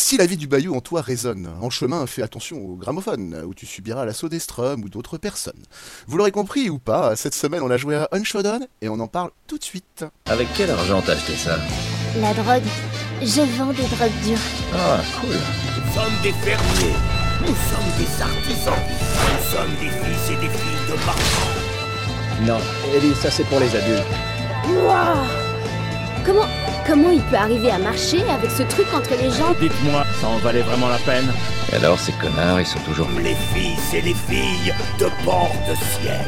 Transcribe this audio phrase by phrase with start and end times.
[0.00, 3.52] Si la vie du bayou en toi résonne, en chemin, fais attention au gramophone, où
[3.52, 5.62] tu subiras l'assaut des strums ou d'autres personnes.
[6.08, 9.08] Vous l'aurez compris ou pas, cette semaine on a joué à Unshodan et on en
[9.08, 10.06] parle tout de suite.
[10.24, 11.58] Avec quel argent t'as acheté ça?
[12.18, 12.64] La drogue.
[13.20, 14.38] Je vends des drogues dures.
[14.74, 15.36] Ah, cool.
[15.76, 16.96] Nous sommes des fermiers.
[17.42, 18.74] Nous sommes des artisans.
[19.28, 22.46] Nous sommes des fils et des filles de marchands.
[22.46, 22.58] Non,
[22.96, 24.06] Ellie, ça c'est pour les adultes.
[24.66, 25.49] Waouh
[26.24, 26.46] Comment,
[26.86, 30.38] comment il peut arriver à marcher avec ce truc entre les jambes Dites-moi, ça en
[30.38, 31.32] valait vraiment la peine
[31.72, 33.08] Et alors, ces connards, ils sont toujours...
[33.22, 36.26] Les fils et les filles de bord de ciel.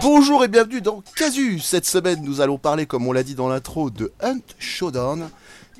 [0.00, 1.58] Bonjour et bienvenue dans Casu.
[1.58, 5.28] Cette semaine, nous allons parler, comme on l'a dit dans l'intro, de Hunt Showdown.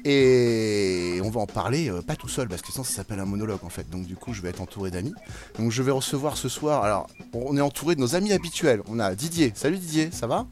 [0.08, 3.24] Et on va en parler euh, pas tout seul parce que sinon ça s'appelle un
[3.24, 3.90] monologue en fait.
[3.90, 5.12] Donc du coup je vais être entouré d'amis.
[5.58, 6.84] Donc je vais recevoir ce soir.
[6.84, 8.82] Alors on est entouré de nos amis habituels.
[8.88, 9.50] On a Didier.
[9.56, 10.46] Salut Didier, ça va?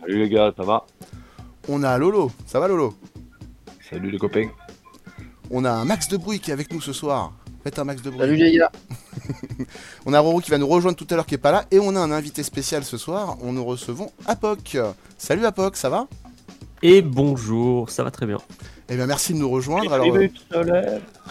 [0.00, 0.86] Salut les gars, ça va?
[1.68, 2.32] On a Lolo.
[2.46, 2.94] Ça va Lolo?
[3.90, 4.48] Salut les copains.
[5.50, 7.34] On a un Max de bruit qui est avec nous ce soir.
[7.62, 8.20] Faites un Max de bruit.
[8.20, 8.72] Salut les gars.
[10.06, 11.66] On a Roro qui va nous rejoindre tout à l'heure qui est pas là.
[11.70, 13.36] Et on a un invité spécial ce soir.
[13.42, 14.78] On nous recevons Apoc.
[15.18, 16.08] Salut Apoc, ça va?
[16.82, 18.38] Et bonjour, ça va très bien.
[18.88, 19.92] Eh bien merci de nous rejoindre.
[19.92, 20.06] Alors,
[20.52, 21.00] solaire.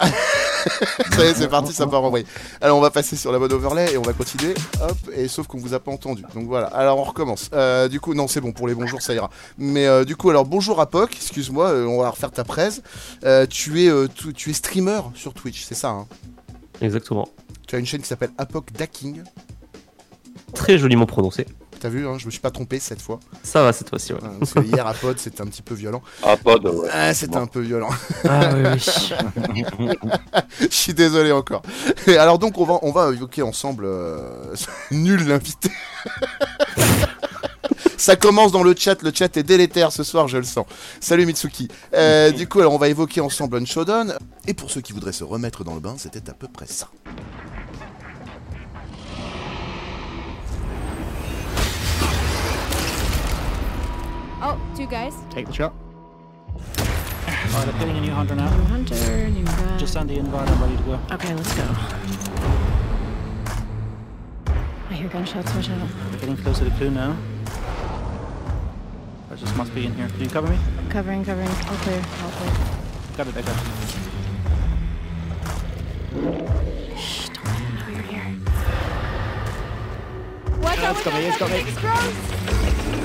[1.12, 2.26] Ça y est, c'est parti, ça part envoyer.
[2.60, 4.54] Alors, on va passer sur la mode overlay et on va continuer.
[4.80, 6.24] Hop, et sauf qu'on vous a pas entendu.
[6.34, 6.68] Donc voilà.
[6.68, 7.50] Alors, on recommence.
[7.52, 9.30] Euh, du coup, non, c'est bon, pour les bonjours, ça ira.
[9.58, 12.82] Mais euh, du coup, alors, bonjour à Poc, excuse-moi, euh, on va refaire ta presse.
[13.24, 16.06] Euh, tu, es, euh, tu, tu es streamer sur Twitch, c'est ça hein?
[16.80, 17.28] Exactement.
[17.68, 19.22] Tu as une chaîne qui s'appelle Apoc Daking.
[20.54, 21.46] Très joliment prononcé.
[21.84, 23.20] T'as vu, hein, je me suis pas trompé cette fois.
[23.42, 24.20] Ça va cette fois-ci, ouais.
[24.38, 26.00] Parce que hier à Pod, c'était un petit peu violent.
[26.22, 26.88] Ah, pas de ouais.
[26.90, 27.90] Ah, c'était un peu violent.
[28.26, 28.80] Ah oui,
[29.78, 29.88] oui.
[30.60, 31.60] Je suis désolé encore.
[32.06, 34.54] Et alors donc on va on va évoquer ensemble euh,
[34.92, 35.70] nul l'invité.
[37.98, 40.64] Ça commence dans le chat, le chat est délétère ce soir, je le sens.
[41.00, 41.68] Salut Mitsuki.
[41.92, 44.14] Euh, du coup, alors on va évoquer ensemble Unshodan.
[44.46, 46.88] Et pour ceux qui voudraient se remettre dans le bain, c'était à peu près ça.
[54.46, 55.14] Oh, two guys.
[55.30, 55.72] Take the shot.
[56.54, 58.54] Alright, I'm putting a new hunter now.
[58.54, 59.78] New Hunter, new guy.
[59.78, 61.00] Just send the invite, I'm ready to go.
[61.12, 61.62] Okay, let's go.
[64.90, 65.54] I hear gunshots.
[65.54, 65.88] Watch out.
[66.12, 67.16] We're getting close to the clue now.
[69.30, 70.08] I just must be in here.
[70.08, 70.58] Can you cover me?
[70.90, 71.48] Covering, covering.
[71.48, 72.04] All clear.
[72.22, 72.52] All clear.
[73.16, 73.62] Got it, I got it.
[76.98, 78.36] Shh, don't let them know you're here.
[80.60, 80.96] Watch Yeah, out!
[80.96, 81.28] it's Watch got me, out!
[81.30, 81.56] it's got me.
[81.66, 83.03] It's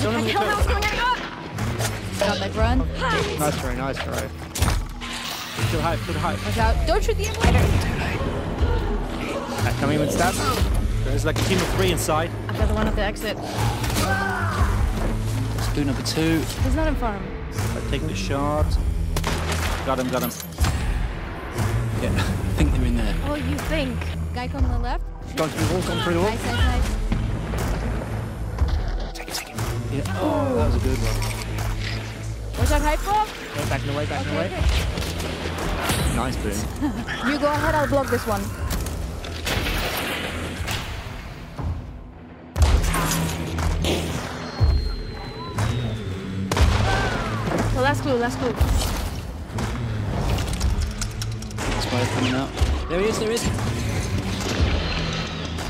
[0.00, 0.14] gross.
[0.14, 1.16] I don't know what's going on.
[2.18, 2.78] Got like run.
[3.38, 4.28] Nice try, nice try.
[5.70, 6.34] Too high, too high.
[6.44, 6.86] Watch out!
[6.86, 7.58] Don't shoot the invader.
[9.66, 10.34] Uh, come in with stab.
[11.04, 12.30] There's like a team of three inside.
[12.48, 13.36] I've got the one at the exit.
[15.56, 16.40] Let's do number two.
[16.62, 17.22] He's not in farm.
[17.52, 18.66] I take the shot.
[19.86, 20.30] Got him, got him.
[22.02, 23.14] Yeah, I think they're in there.
[23.24, 23.98] Oh, you think?
[24.34, 25.04] Guy coming on the left.
[25.36, 26.30] Gone through the wall, gone through the wall.
[26.30, 27.15] Nice, nice, nice.
[29.96, 30.02] Yeah.
[30.20, 31.16] Oh, that was a good one.
[32.58, 33.26] Watch out, high bomb.
[33.56, 34.46] Way back in the way, back in the way.
[34.46, 34.60] okay.
[36.16, 36.52] Nice boom.
[37.26, 37.74] You go ahead.
[37.74, 38.42] I'll block this one.
[47.72, 48.52] So last clue, last clue.
[51.80, 52.50] Spider coming out.
[52.90, 53.42] There he is, there he is.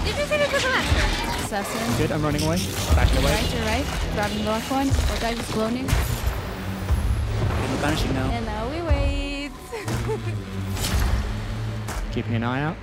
[0.03, 1.26] Did you see this on that?
[1.47, 1.97] Assassin.
[1.97, 2.59] Good, I'm running away.
[2.97, 3.33] Back in the way.
[3.33, 3.87] Right to right.
[4.15, 4.89] Grabbing the last one.
[4.89, 5.87] Or guy just cloning.
[7.71, 8.29] We're vanishing now.
[8.33, 9.53] And now we wait.
[12.13, 12.77] Keeping an eye out.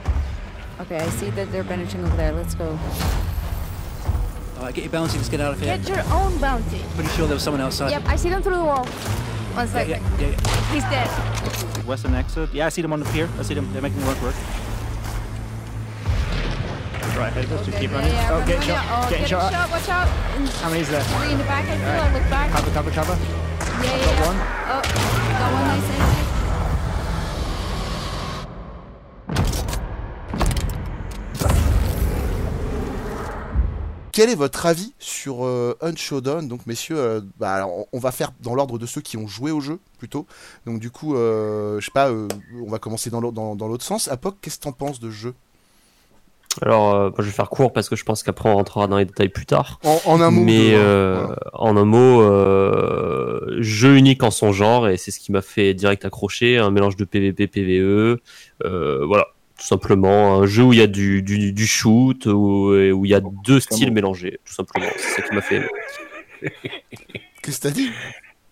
[0.80, 2.32] okay, I see that they're banishing over there.
[2.32, 2.80] Let's go.
[4.58, 5.78] Alright, get your bounty, let's get out of here.
[5.78, 6.82] Get your own bounty.
[6.96, 7.92] Pretty sure there was someone outside.
[7.92, 8.86] Yep, I see them through the wall.
[8.86, 10.72] One Yeah, yeah, yeah, yeah.
[10.72, 11.10] He's dead.
[11.86, 12.54] Western exit.
[12.54, 13.28] Yeah, I see them on the pier.
[13.38, 13.72] I see them.
[13.74, 14.36] They're making work work.
[17.36, 18.14] Right, head just Okay, keep yeah, running.
[18.14, 18.84] yeah, oh, run, get run, shot.
[18.86, 18.94] yeah.
[18.94, 19.52] Oh, Getting get shot.
[19.52, 19.70] shot.
[19.72, 20.08] Watch out.
[20.38, 21.02] And How many's there?
[21.02, 21.66] Three in the back.
[21.68, 21.88] I feel.
[21.88, 22.12] Alright.
[22.12, 22.52] I look back.
[22.52, 23.16] Cover, cover, cover.
[23.18, 24.28] Yeah, yeah, got yeah.
[24.28, 24.38] one.
[24.70, 24.82] Oh,
[25.42, 27.34] got one nice, nice, nice.
[34.12, 38.32] Quel est votre avis sur euh, Unshodan Donc messieurs, euh, bah, alors, on- va faire
[38.42, 40.28] dans l'ordre de ceux qui ont joué au jeu plutôt.
[40.68, 42.28] Donc du coup, euh, je sais pas, euh,
[42.64, 44.08] on va commencer dans l'autre dans, dans l'autre sens.
[44.10, 45.34] Apoc, qu'est-ce que t'en penses de jeu?
[46.62, 49.06] Alors, euh, je vais faire court parce que je pense qu'après on rentrera dans les
[49.06, 49.80] détails plus tard.
[49.84, 50.44] en, en un mot.
[50.44, 50.78] Mais hein.
[50.80, 51.38] euh, Voilà.
[51.54, 55.74] en un mot, euh, jeu unique en son genre et c'est ce qui m'a fait
[55.74, 56.58] direct accrocher.
[56.60, 58.20] Un mélange de PVP, PVE.
[58.66, 59.28] Euh, voilà.
[59.58, 60.36] tout simplement.
[60.42, 63.22] Un jeu où il y a du, du, du shoot, où, où il y a
[63.46, 64.88] deux styles mélangés, tout simplement.
[64.98, 65.62] C'est ça qui m'a fait.
[67.42, 67.90] Qu'est-ce que t'as dit?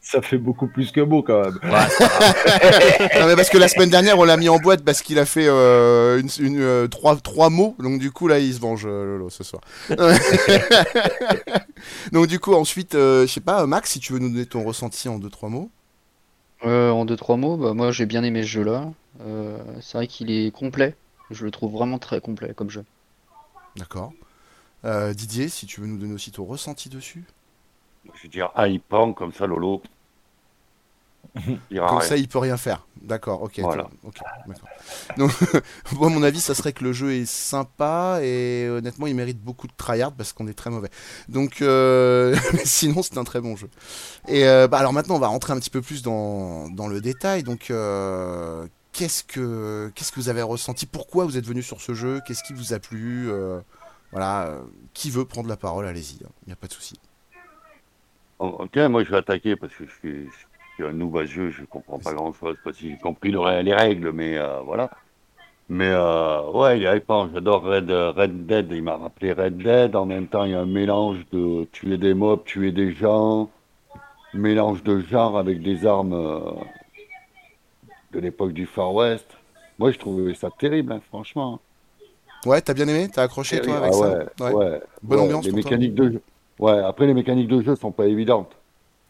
[0.03, 1.59] Ça fait beaucoup plus que beau quand même.
[1.63, 5.25] Non mais parce que la semaine dernière on l'a mis en boîte parce qu'il a
[5.25, 8.85] fait euh, une, une, euh, trois, trois mots donc du coup là il se venge
[8.85, 9.61] euh, Lolo ce soir.
[12.11, 14.63] donc du coup ensuite euh, je sais pas Max si tu veux nous donner ton
[14.63, 15.69] ressenti en deux trois mots.
[16.65, 18.91] Euh, en deux trois mots, bah, moi j'ai bien aimé ce jeu-là.
[19.21, 20.95] Euh, c'est vrai qu'il est complet.
[21.31, 22.83] Je le trouve vraiment très complet comme jeu.
[23.77, 24.13] D'accord.
[24.85, 27.23] Euh, Didier si tu veux nous donner aussi ton ressenti dessus.
[28.05, 29.81] Je veux dire, hypant comme ça, Lolo.
[31.89, 32.85] Comme ça il peut rien faire.
[33.01, 33.59] D'accord ok.
[33.59, 33.89] Voilà.
[34.03, 34.69] ok, d'accord.
[35.17, 35.31] Donc
[35.93, 39.67] moi mon avis ça serait que le jeu est sympa et honnêtement il mérite beaucoup
[39.67, 40.89] de tryhard parce qu'on est très mauvais.
[41.29, 43.69] Donc euh, sinon c'est un très bon jeu.
[44.27, 46.99] Et euh, bah, alors maintenant on va rentrer un petit peu plus dans, dans le
[46.99, 47.43] détail.
[47.43, 50.85] Donc euh, qu'est-ce que qu'est-ce que vous avez ressenti?
[50.85, 52.19] Pourquoi vous êtes venu sur ce jeu?
[52.27, 53.31] Qu'est-ce qui vous a plu?
[54.11, 54.57] Voilà,
[54.93, 55.87] qui veut prendre la parole?
[55.87, 56.99] Allez-y, il n'y a pas de souci.
[58.41, 61.63] Ok, moi je vais attaquer parce que je suis, je suis un nouveau jeu, je
[61.65, 64.89] comprends pas grand chose, pas si j'ai compris le- les règles, mais euh, voilà.
[65.69, 69.95] Mais euh, ouais, il est hypant, j'adore Red, Red Dead, il m'a rappelé Red Dead,
[69.95, 73.49] en même temps il y a un mélange de tuer des mobs, tuer des gens,
[74.33, 76.51] mélange de genre avec des armes euh,
[78.11, 79.27] de l'époque du Far West.
[79.79, 81.61] Moi je trouvais ça terrible, hein, franchement.
[82.45, 83.07] Ouais, t'as bien aimé?
[83.11, 84.17] T'as accroché toi avec Ah ça?
[84.39, 84.81] ouais, ouais.
[85.03, 86.21] Bonne ambiance Les pour toi mécaniques de jeu.
[86.61, 88.55] Ouais, après les mécaniques de jeu sont pas évidentes.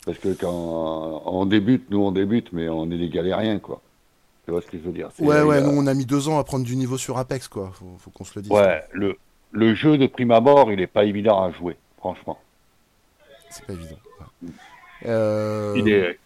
[0.05, 3.81] Parce que quand on débute, nous on débute, mais on est des galériens, quoi.
[4.45, 5.09] Tu vois ce que je veux dire?
[5.19, 7.17] Ouais, ouais, il a- nous on a mis deux ans à prendre du niveau sur
[7.19, 7.69] Apex, quoi.
[7.73, 8.51] Faut, faut qu'on se le dise.
[8.51, 9.17] Ouais, le,
[9.51, 12.39] le jeu de prime abord, il est pas évident à jouer, franchement.
[13.51, 13.97] C'est pas évident.
[14.41, 14.49] ouais.
[15.05, 16.19] Euh, Il est,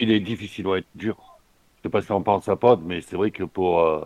[0.00, 1.16] il est difficile, ouais, dur.
[1.78, 4.04] Je sais pas si on pense à Pod, mais c'est vrai que pour euh,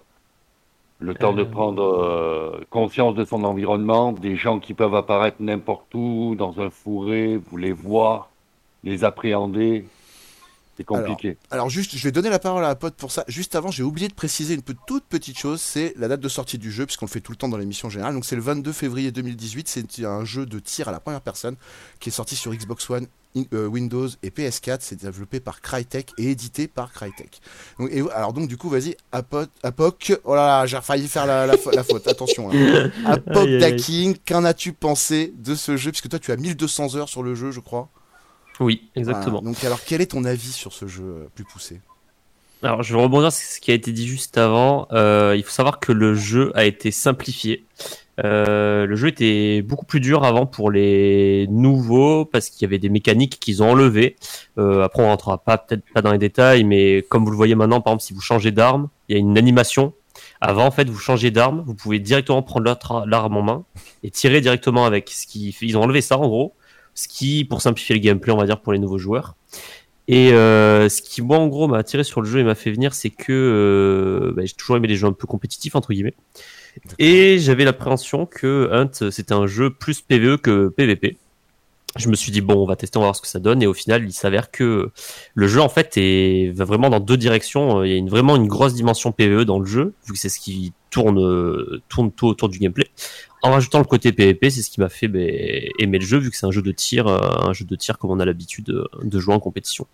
[1.05, 1.51] le temps de Euh.
[1.51, 6.71] prendre euh, conscience de son environnement, des gens qui peuvent apparaître n'importe où, dans un
[6.71, 8.31] fourré, vous les voir,
[8.83, 9.85] les appréhender,
[10.77, 11.37] c'est compliqué.
[11.51, 13.25] Alors juste, je vais donner la parole à la pote pour ça.
[13.29, 16.59] Juste avant, j'ai oublié de préciser une toute petite chose, c'est la date de sortie
[16.59, 18.15] du jeu, puisqu'on le fait tout le temps dans l'émission générale.
[18.15, 19.69] Donc c'est le 22 février 2018.
[19.69, 21.57] C'est un jeu de tir à la première personne
[22.01, 23.07] qui est sorti sur Xbox One,
[23.53, 24.79] Windows et PS4.
[24.81, 27.41] C'est développé par Crytek et édité par Crytek.
[27.79, 30.13] Donc, et, alors donc du coup, vas-y, Apo- Apoc.
[30.25, 32.07] Oh là là, j'ai failli faire la, la, fa- la faute.
[32.09, 32.51] Attention.
[32.53, 32.91] Hein.
[33.05, 33.49] Apoc.
[33.49, 35.91] Daking, qu'en as-tu pensé de ce jeu?
[35.91, 37.89] Puisque toi, tu as 1200 heures sur le jeu, je crois.
[38.61, 39.41] Oui, exactement.
[39.41, 39.53] Voilà.
[39.55, 41.81] Donc alors, quel est ton avis sur ce jeu euh, plus poussé?
[42.63, 44.87] Alors, je vais rebondir sur ce qui a été dit juste avant.
[44.93, 47.65] Euh, il faut savoir que le jeu a été simplifié.
[48.23, 52.79] Euh, le jeu était beaucoup plus dur avant pour les nouveaux parce qu'il y avait
[52.79, 54.17] des mécaniques qu'ils ont enlevées.
[54.59, 57.55] Euh, après, on rentrera pas peut-être pas dans les détails, mais comme vous le voyez
[57.55, 59.93] maintenant, par exemple, si vous changez d'arme, il y a une animation.
[60.41, 62.77] Avant, en fait, vous changez d'arme, vous pouvez directement prendre
[63.07, 63.65] l'arme en main
[64.03, 65.11] et tirer directement avec.
[65.11, 66.55] Ce qui ils ont enlevé ça en gros,
[66.95, 69.35] ce qui, pour simplifier le gameplay, on va dire pour les nouveaux joueurs.
[70.07, 72.71] Et euh, ce qui moi en gros m'a attiré sur le jeu et m'a fait
[72.71, 76.15] venir, c'est que euh, bah, j'ai toujours aimé les jeux un peu compétitifs entre guillemets.
[76.99, 81.17] Et j'avais l'appréhension que Hunt c'était un jeu plus PVE que PVP.
[81.97, 83.63] Je me suis dit bon on va tester on va voir ce que ça donne
[83.63, 84.91] et au final il s'avère que
[85.35, 85.97] le jeu en fait
[86.53, 87.85] va vraiment dans deux directions.
[87.85, 90.41] Il y a vraiment une grosse dimension PVE dans le jeu vu que c'est ce
[90.41, 92.89] qui tourne tourne tout autour du gameplay.
[93.43, 95.21] En rajoutant le côté PVP c'est ce qui m'a fait bah,
[95.79, 97.99] aimer le jeu vu que c'est un jeu de tir euh, un jeu de tir
[97.99, 99.87] comme on a l'habitude de, de jouer en compétition.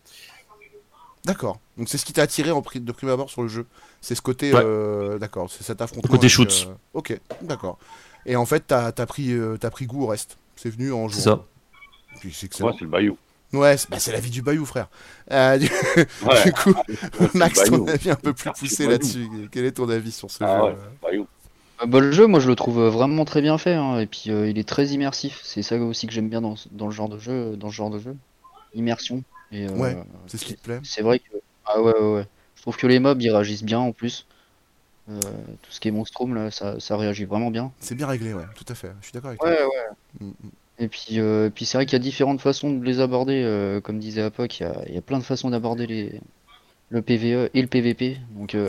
[1.24, 1.60] D'accord.
[1.76, 3.66] Donc c'est ce qui t'a attiré en pri- de prime abord sur le jeu.
[4.00, 4.52] C'est ce côté.
[4.54, 4.60] Ouais.
[4.64, 5.50] euh, d'accord.
[5.50, 6.08] C'est cet affrontement.
[6.08, 6.68] Le côté avec, shoot.
[6.68, 7.18] euh, Ok.
[7.42, 7.78] D'accord.
[8.26, 10.38] Et en fait, t'as as pris, euh, t'as pris goût au reste.
[10.56, 11.10] C'est venu en jouant.
[11.10, 11.44] C'est ça.
[12.20, 12.68] Puis c'est excellent.
[12.70, 13.16] Moi, c'est le Bayou.
[13.52, 14.88] Ouais, c'est bah, la vie du Bayou, frère.
[15.32, 16.44] Euh, du, Ouais.
[16.44, 16.72] du coup,
[17.34, 17.78] Max, Bayou.
[17.84, 19.26] ton avis un peu plus poussé là-dessus.
[19.50, 21.26] Quel est ton avis sur ce Ah jeu ouais, Bayou.
[21.86, 24.48] Bah, le jeu, moi je le trouve vraiment très bien fait, hein, et puis euh,
[24.48, 25.40] il est très immersif.
[25.42, 27.90] C'est ça aussi que j'aime bien dans, dans le genre de jeu, dans ce genre
[27.90, 28.14] de jeu.
[28.74, 29.22] Immersion.
[29.52, 31.24] Et, euh, Ouais, C'est ce qui te plaît c'est vrai que
[31.66, 32.26] ah ouais, ouais ouais.
[32.56, 34.26] Je trouve que les mobs ils réagissent bien en plus.
[35.10, 35.20] Euh,
[35.62, 37.72] tout ce qui est monstrum là, ça, ça réagit vraiment bien.
[37.80, 38.44] C'est bien réglé, ouais.
[38.54, 38.92] Tout à fait.
[39.00, 39.66] Je suis d'accord avec Ouais toi.
[39.66, 40.26] ouais.
[40.26, 40.50] Mm, mm.
[40.78, 43.42] Et puis, euh, puis c'est vrai qu'il y a différentes façons de les aborder.
[43.44, 46.20] euh, comme disait Apoc, il y a, il y a plein de façons d'aborder les
[46.90, 48.18] le PVE et le PVP.
[48.34, 48.66] Donc euh,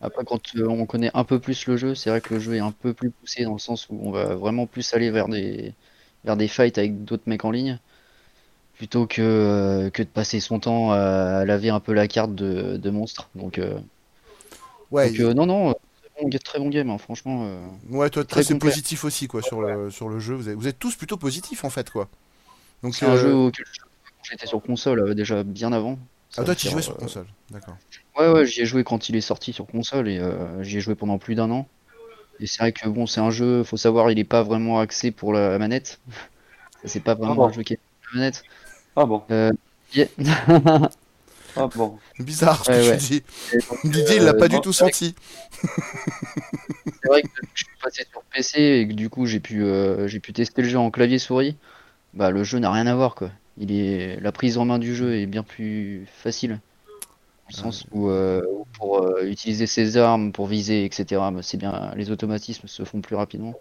[0.00, 2.60] après, quand on connaît un peu plus le jeu, c'est vrai que le jeu est
[2.60, 5.74] un peu plus poussé dans le sens où on va vraiment plus aller vers des
[6.24, 7.78] vers des fights avec d'autres mecs en ligne,
[8.82, 12.76] plutôt que euh, que de passer son temps à laver un peu la carte de,
[12.76, 13.30] de monstres.
[13.36, 13.78] Donc, euh,
[14.90, 17.44] Ouais, donc, euh, non non, très bon, très bon game, hein, franchement.
[17.46, 17.64] euh.
[17.90, 20.34] ouais toi, très positif aussi, quoi, sur le, sur le jeu.
[20.34, 22.08] Vous êtes, vous êtes tous plutôt positifs, en fait, quoi.
[22.82, 23.64] Donc, C'est un jeu auquel
[24.22, 25.98] j'étais sur console euh, déjà bien avant.
[26.36, 27.76] Ah, toi, tu jouais sur console, d'accord.
[28.18, 30.80] Ouais, ouais, j'y ai joué quand il est sorti sur console et euh, j'y ai
[30.80, 31.68] joué pendant plus d'un an.
[32.40, 35.10] Et c'est vrai que bon, c'est un jeu, faut savoir, il est pas vraiment axé
[35.12, 36.00] pour la manette.
[36.84, 38.44] C'est pas vraiment bon un jeu qui est pour la manette.
[38.96, 39.52] Ah bon Euh,
[39.94, 40.06] yeah.
[41.54, 42.96] Ah bon Bizarre ce Ouais, que ouais.
[42.98, 43.22] tu dis.
[43.68, 45.14] Donc, Didier, il l'a euh, pas du tout senti.
[45.60, 49.38] C'est vrai que depuis que je suis passé sur PC et que du coup j'ai
[49.40, 51.56] pu euh, j'ai pu tester le jeu en clavier souris,
[52.14, 53.30] bah le jeu n'a rien à voir quoi.
[53.58, 56.58] Il est la prise en main du jeu est bien plus facile.
[57.50, 61.04] Au sens où, euh, où pour euh, utiliser ses armes, pour viser, etc.
[61.32, 63.54] bah, c'est bien les automatismes se font plus rapidement.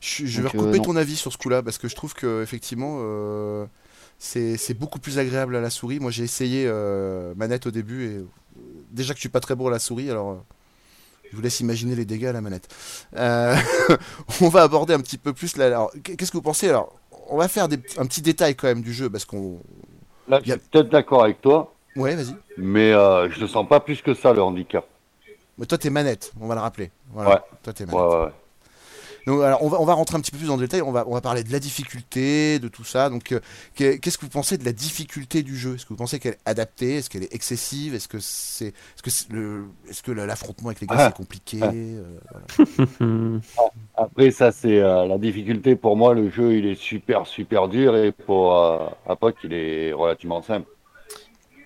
[0.00, 2.42] Je, je vais Donc, recouper ton avis sur ce coup-là parce que je trouve que
[2.42, 3.64] effectivement euh,
[4.24, 5.98] c'est beaucoup plus agréable à la souris.
[6.00, 8.26] Moi j'ai essayé euh, manette au début et euh,
[8.90, 10.36] déjà que je suis pas très bon à la souris, alors euh,
[11.30, 12.68] je vous laisse imaginer les dégâts à la manette.
[13.16, 13.56] Euh,
[14.40, 15.66] on va aborder un petit peu plus là.
[15.66, 16.68] Alors qu'est-ce que vous pensez?
[16.68, 16.94] Alors
[17.28, 19.58] on va faire des, un petit détail quand même du jeu parce qu'on.
[20.28, 22.34] Là, je a- suis peut-être d'accord avec toi, Ouais, vas-y.
[22.56, 24.86] mais euh, je ne sens pas plus que ça le handicap.
[25.58, 26.90] Mais toi t'es manette, on va le rappeler.
[27.12, 27.30] Voilà.
[27.30, 27.40] Ouais.
[27.64, 28.00] Toi t'es manette.
[28.00, 28.32] ouais, ouais.
[29.26, 30.82] Donc, alors, on va, on va rentrer un petit peu plus dans le détail.
[30.82, 33.08] On va, on va parler de la difficulté, de tout ça.
[33.10, 33.40] Donc, euh,
[33.74, 35.74] qu'est- qu'est-ce que vous pensez de la difficulté du jeu?
[35.76, 36.96] Est-ce que vous pensez qu'elle est adaptée?
[36.96, 37.94] Est-ce qu'elle est excessive?
[37.94, 41.06] Est-ce que c'est, est-ce que c'est le, est-ce que l'affrontement avec les gars Ah.
[41.06, 41.60] c'est compliqué?
[41.62, 42.02] Euh,
[42.56, 42.90] voilà.
[43.00, 43.40] Hmm.
[43.96, 45.76] Après, ça, c'est euh, la difficulté.
[45.76, 47.96] Pour moi, le jeu, il est super, super dur.
[47.96, 50.66] Et pour euh, Apoc, il est relativement simple.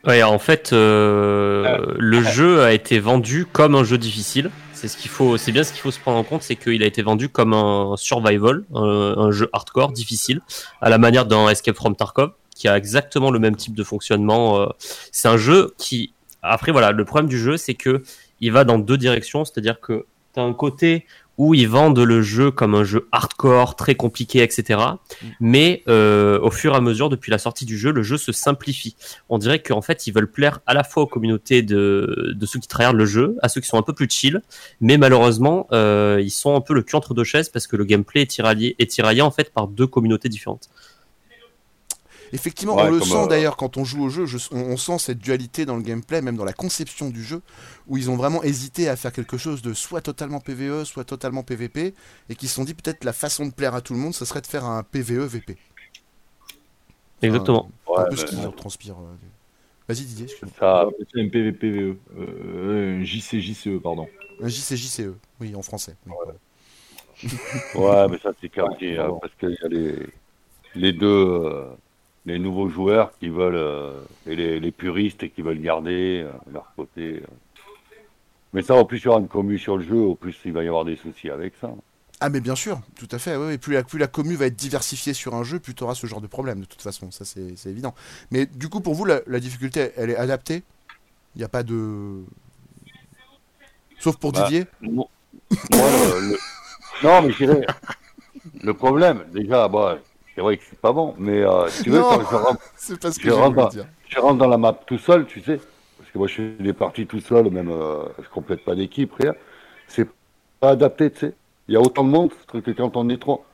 [0.07, 4.51] Ouais, en fait, euh, le jeu a été vendu comme un jeu difficile.
[4.77, 7.55] C'est bien ce qu'il faut se prendre en compte, c'est qu'il a été vendu comme
[7.55, 10.41] un survival, un, jeu hardcore difficile,
[10.83, 14.61] à la manière d'un Escape from Tarkov, qui a exactement le même type de fonctionnement.
[14.61, 14.67] euh.
[15.13, 18.03] C'est un jeu qui, après voilà, le problème du jeu, c'est que
[18.41, 20.05] il va dans deux directions, c'est-à-dire que
[20.35, 21.07] t'as un côté
[21.39, 24.81] où ils vendent le jeu comme un jeu hardcore, très compliqué, etc.
[25.41, 28.33] Mais euh, au fur et à mesure, depuis la sortie du jeu, le jeu se
[28.33, 28.97] simplifie
[29.29, 32.59] on dirait qu'en fait ils veulent plaire à la fois aux communautés de, de ceux
[32.59, 34.43] qui travaillent le jeu, à ceux qui sont un peu plus chill,
[34.81, 37.85] mais malheureusement euh, ils sont un peu le cul entre deux chaises parce que le
[37.85, 40.69] gameplay est tiraillé, est tiraillé en fait par deux communautés différentes.
[42.33, 44.27] Effectivement, Ouais, on le sent euh, d'ailleurs quand on joue au jeu.
[44.27, 47.41] je- on, on sent cette dualité dans le gameplay, même dans la conception du jeu,
[47.87, 51.43] où ils ont vraiment hésité à faire quelque chose de soit totalement PVE, soit totalement
[51.43, 51.95] PVP,
[52.29, 54.25] et qui se sont dit peut-être la façon de plaire à tout le monde, ce
[54.25, 55.57] serait de faire un PVE VP.
[57.23, 57.71] Exactement.
[57.89, 58.97] un Ouais, peu ce mais- qui transpire.
[58.97, 59.15] euh,
[59.89, 60.53] Vas-y Didier, excuse-moi.
[60.59, 61.97] Ça, C'est un PVPVE.
[62.19, 64.09] Euh, un JCJCE, pardon.
[64.43, 65.95] Un JCJCE, E, oui, en français.
[66.07, 66.13] oui.
[67.77, 68.99] ouais, mais ça, c'est quartier.
[68.99, 70.07] Ouais, hein, parce qu'il y a les,
[70.75, 71.67] les deux, euh,
[72.27, 76.73] les nouveaux joueurs qui veulent, euh, et les, les puristes qui veulent garder euh, leur
[76.77, 77.23] côté.
[77.23, 77.27] euh.
[78.53, 80.53] Mais ça, au plus il y aura une commu sur le jeu, au plus il
[80.53, 81.73] va y avoir des soucis avec ça.
[82.21, 83.37] Ah mais bien sûr, tout à fait.
[83.37, 85.85] ouais, ouais, plus, la, plus la commu va être diversifiée sur un jeu, plus tu
[85.85, 87.95] auras ce genre de problème de toute façon, ça c'est évident.
[88.31, 90.63] Mais du coup pour vous la, la difficulté elle est adaptée?
[91.35, 92.25] Il n'y a pas de...
[94.01, 94.65] Sauf pour Bah, Didier?
[94.81, 95.07] Moi,
[95.71, 96.39] moi, le- le-
[97.05, 97.67] Non, mais je dirais,
[98.63, 99.99] le problème, déjà, bah,
[100.37, 102.11] c'est vrai que c'est pas bon, mais euh, si tu veux, Non.
[102.11, 103.87] quand je rentre, C'est ce je dans, dire.
[104.09, 105.59] je rentre dans la map tout seul, tu sais,
[105.99, 109.13] parce que moi je fais des parties tout seul, même euh, je complète pas d'équipe,
[109.15, 109.35] rien.
[109.89, 110.07] C'est
[110.61, 111.35] pas adapté, tu sais.
[111.69, 113.45] Il y a autant de monde que quand on est trois.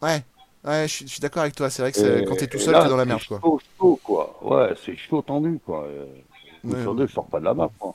[0.00, 0.22] Ouais,
[0.64, 2.46] ouais, je suis, je suis d'accord avec toi, c'est vrai que c'est- Et- quand t'es
[2.46, 3.40] tout seul t'es dans la c'est merde quoi.
[3.42, 4.38] Chaud, chaud, quoi.
[4.42, 5.84] Ouais, c'est chaud tendu, quoi.
[5.84, 6.06] Euh,
[6.64, 6.96] Ouais, sur ouais.
[6.98, 7.94] deux, je sors pas de la map, moi.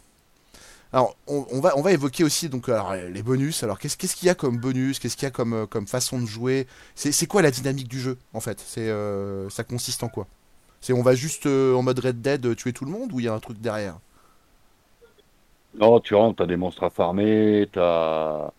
[0.94, 2.68] Alors, on, va, on va évoquer aussi donc
[3.12, 3.64] les bonus.
[3.64, 5.00] Alors, qu'est-ce qu'est-ce qu'il y a comme bonus?
[5.00, 6.68] Qu'est-ce qu'il y a comme, euh, façon de jouer?
[6.96, 8.64] C'est quoi la dynamique du jeu, en fait?
[8.78, 10.28] Euh, Ça consiste en quoi?
[10.82, 13.26] C'est on va juste euh, en mode Red Dead tuer tout le monde ou il
[13.26, 14.00] y a un truc derrière?
[15.74, 18.52] Non, tu rentres, t'as des monstres à farmer, t'as.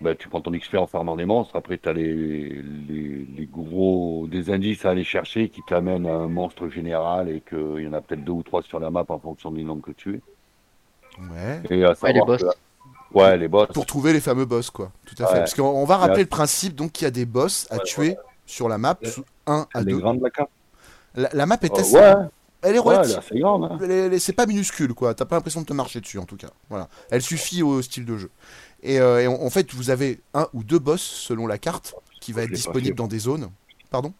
[0.00, 4.26] Bah, tu prends ton XP en farmant des monstres, après t'as les, les, les gros
[4.28, 7.94] des indices à aller chercher qui t'amènent à un monstre général et qu'il y en
[7.94, 10.22] a peut-être deux ou trois sur la map en fonction du nombre que tu es.
[11.18, 11.62] Ouais.
[11.70, 12.42] Et à Ouais, les boss.
[12.42, 13.68] que- Ouais, les boss.
[13.72, 14.90] Pour trouver les fameux boss, quoi.
[15.06, 15.32] Tout à fait.
[15.34, 15.38] Ouais.
[15.40, 18.16] Parce qu'on on va rappeler le principe donc qu'il y a des boss à tuer
[18.46, 19.08] sur la map, Ouais.
[19.46, 19.98] 1 à Elle est 2.
[19.98, 20.20] grande
[21.14, 21.94] la map est Euh, assez.
[21.94, 22.26] ouais, Elle est ouais,
[22.62, 23.18] elle est relative.
[23.18, 23.64] assez grande.
[23.80, 24.10] hein.
[24.18, 26.48] C'est pas minuscule quoi, t'as pas l'impression de te marcher dessus en tout cas.
[26.68, 26.88] Voilà.
[27.10, 28.30] Elle suffit au style de jeu.
[28.82, 31.94] Et, euh, et en, en fait, vous avez un ou deux boss selon la carte
[32.20, 33.48] qui va être disponible dans des zones.
[33.90, 34.12] Pardon?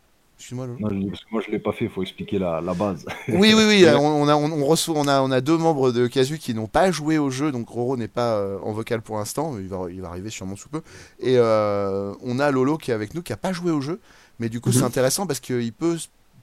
[0.45, 0.79] Excuse-moi Lolo.
[0.79, 3.07] Non, je- parce que moi je l'ai pas fait, il faut expliquer la, la base.
[3.29, 3.87] Oui, oui, oui.
[3.95, 6.53] On, on a, on, on reçoit, on, a, on a deux membres de Casu qui
[6.53, 9.57] n'ont pas joué au jeu, donc Roro n'est pas euh, en vocal pour l'instant.
[9.59, 10.83] Il va, il va arriver sûrement sous peu.
[11.19, 14.01] Et euh, on a Lolo qui est avec nous, qui a pas joué au jeu,
[14.39, 15.97] mais du coup c'est intéressant parce qu'il peut,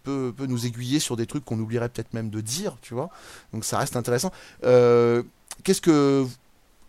[0.03, 3.10] peut, peut nous aiguiller sur des trucs qu'on oublierait peut-être même de dire, tu vois.
[3.53, 4.31] Donc ça reste intéressant.
[4.65, 5.22] Euh,
[5.63, 6.25] Qu'est-ce que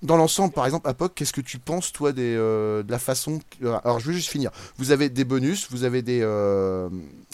[0.03, 3.41] dans l'ensemble, par exemple, Apoc, qu'est-ce que tu penses, toi, des, euh, de la façon.
[3.61, 4.51] que- Alors, je vais juste finir.
[4.79, 6.89] Vous avez des bonus, vous avez des, euh,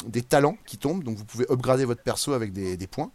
[0.06, 3.10] des talents qui tombent, donc vous pouvez upgrader votre perso avec des, des points.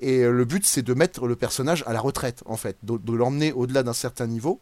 [0.00, 3.12] Et euh, le but, c'est de mettre le personnage à la retraite, en fait, de,
[3.12, 4.60] l'emmener au-delà d'un certain niveau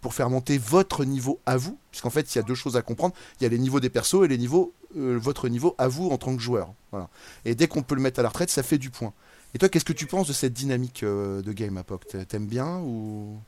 [0.00, 2.82] pour faire monter votre niveau à vous, puisqu'en fait, il y a deux choses à
[2.82, 3.14] comprendre.
[3.40, 6.10] Il y a les niveaux des persos et les niveaux, euh, votre niveau à vous
[6.10, 6.74] en tant que joueur.
[6.90, 7.08] Voilà.
[7.44, 9.12] Et dès qu'on peut le mettre à la retraite, ça fait du point.
[9.54, 12.06] Et toi, qu'est-ce que tu penses de cette dynamique euh, de game Apoc?
[12.08, 13.38] T'a- T'aimes bien ou?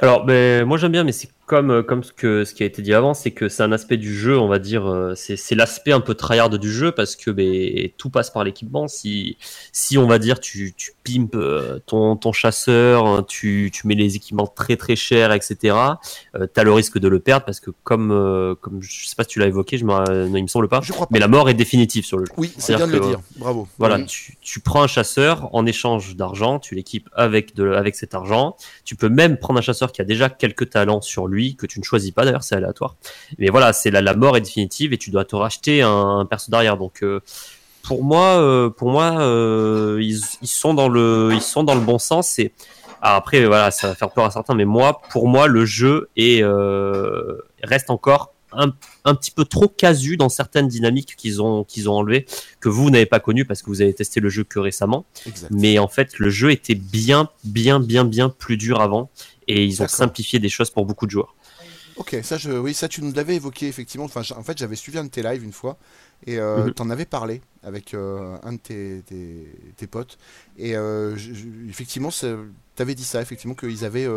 [0.00, 1.12] Alors, ben, moi j'aime bien, mais
[1.52, 3.72] comme, euh, comme ce, que, ce qui a été dit avant, c'est que c'est un
[3.72, 7.14] aspect du jeu, on va dire, euh, c'est l'aspect un peu tryhard du jeu parce
[7.14, 8.88] que ben, tout passe par l'équipement.
[8.88, 9.36] Si,
[9.70, 13.94] si on va dire tu, tu pimpes euh, ton, ton chasseur, hein, tu, tu mets
[13.94, 15.76] les équipements très très chers, etc.,
[16.36, 19.24] euh, t'as le risque de le perdre parce que comme, euh, comme je sais pas
[19.24, 20.02] si tu l'as évoqué, je non,
[20.34, 21.10] il me semble pas, Je crois pas.
[21.12, 22.32] mais la mort est définitive sur le jeu.
[22.38, 23.20] Oui, c'est bien C'est-à-dire de le que- dire.
[23.36, 23.68] Bravo.
[23.76, 28.14] Voilà, tu, tu prends un chasseur en échange d'argent, tu l'équipes avec de, avec cet
[28.14, 28.56] argent.
[28.86, 31.78] Tu peux même prendre un chasseur qui a déjà quelques talents sur lui que tu
[31.78, 32.96] ne choisis pas d'ailleurs, c'est aléatoire.
[33.38, 36.26] Mais voilà, c'est la, la mort est définitive et tu dois te racheter un, un
[36.26, 36.76] perso derrière.
[36.76, 37.20] Donc euh,
[37.82, 41.80] pour moi, euh, pour moi, euh, ils, ils sont dans le, ils sont dans le
[41.80, 42.38] bon sens.
[42.38, 42.52] Et
[43.00, 46.08] ah, après voilà, ça va faire peur à certains, mais moi, pour moi, le jeu
[46.16, 46.42] est
[47.62, 48.72] reste encore un,
[49.04, 52.26] un petit peu trop casu dans certaines dynamiques qu'ils ont qu'ils ont enlevées
[52.60, 55.04] que vous n'avez pas connu parce que vous avez testé le jeu que récemment.
[55.26, 55.50] Exact.
[55.50, 59.10] Mais en fait, le jeu était bien, bien, bien, bien plus dur avant
[59.48, 61.34] et ils ont simplifié des choses pour beaucoup de joueurs.
[61.96, 64.06] Ok, ça, je, oui, ça tu nous l'avais évoqué effectivement.
[64.06, 65.76] Enfin, en fait, j'avais suivi un de tes lives une fois
[66.26, 66.74] et euh, Mhm.
[66.74, 69.46] t'en avais parlé avec euh, un de tes, tes,
[69.76, 70.16] tes potes.
[70.56, 72.08] Et euh, je- je- effectivement,
[72.76, 74.08] t'avais dit ça, effectivement, qu'ils avaient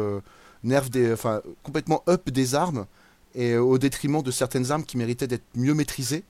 [0.63, 2.85] nerf des, enfin, complètement up des armes
[3.35, 6.23] et au détriment de certaines armes qui méritaient d'être mieux maîtrisées.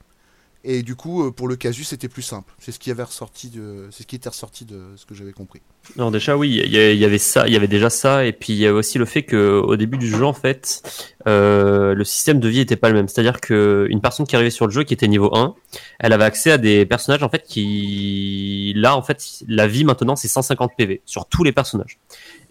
[0.68, 2.52] Et du coup, euh, pour le casus, c'était plus simple.
[2.58, 5.30] C'est ce qui avait ressorti de, c'est ce qui était ressorti de ce que j'avais
[5.30, 5.62] compris.
[5.94, 8.58] Non, déjà oui, il y, avait ça, il y avait déjà ça, et puis il
[8.58, 10.82] y a aussi le fait que au début du jeu, en fait,
[11.28, 13.06] euh, le système de vie était pas le même.
[13.06, 15.54] C'est-à-dire que une personne qui arrivait sur le jeu, qui était niveau 1,
[16.00, 20.16] elle avait accès à des personnages en fait qui, là, en fait, la vie maintenant
[20.16, 22.00] c'est 150 PV sur tous les personnages.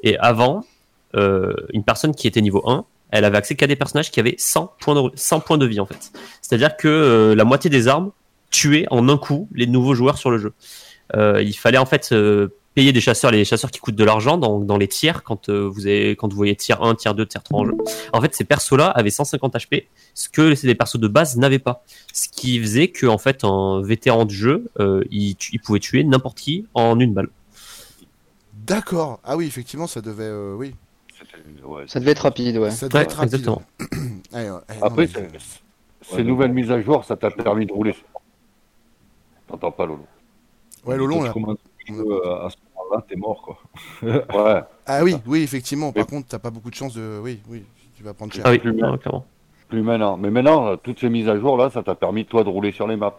[0.03, 0.63] Et avant,
[1.15, 4.36] euh, une personne qui était niveau 1, elle avait accès qu'à des personnages qui avaient
[4.38, 6.12] 100 points de, 100 points de vie en fait.
[6.41, 8.12] C'est-à-dire que euh, la moitié des armes
[8.51, 10.53] tuaient en un coup les nouveaux joueurs sur le jeu.
[11.15, 14.37] Euh, il fallait en fait euh, payer des chasseurs, les chasseurs qui coûtent de l'argent
[14.37, 17.66] dans, les tiers quand vous avez quand voyez tiers 1, tiers 2, tiers 3 en
[17.66, 17.77] jeu.
[18.11, 21.85] En fait, ces persos-là avaient 150 HP, ce que les persos de base n'avaient pas.
[22.11, 24.66] Ce qui faisait que en fait un vétéran du jeu,
[25.09, 27.29] il, pouvait tuer n'importe qui en une balle.
[28.53, 29.22] D'accord.
[29.24, 30.74] Ah oui, effectivement, ça devait, oui,
[31.66, 31.83] ouais.
[31.88, 32.72] Ça devait être rapide, ouais.
[32.72, 33.33] ça devait Ouais, être rapide.
[33.35, 33.61] exactement.
[34.33, 34.59] Ouais, ouais.
[34.70, 35.40] Eh, non, Après, mais-
[36.01, 37.96] ces nouvelles mises à jour, ça t'a permis de rouler.
[39.48, 40.05] T'entends pas, Lolo
[40.85, 41.33] ouais, Lolo, là.
[41.33, 43.57] euh, à ce moment-là, t'es mort, quoi.
[44.03, 44.61] Ouais.
[44.85, 45.92] Ah oui, oui, effectivement.
[45.92, 47.20] Par Mais- contre, t'as pas beaucoup de chance de.
[47.24, 47.64] Oui, oui,
[47.96, 48.44] tu vas prendre cher.
[48.46, 49.25] Ah oui, plus clairement.
[49.68, 50.18] Plus maintenant.
[50.18, 52.72] Mais maintenant, euh, toutes ces mises à jour là, ça t'a permis toi de rouler
[52.72, 53.16] sur les maps.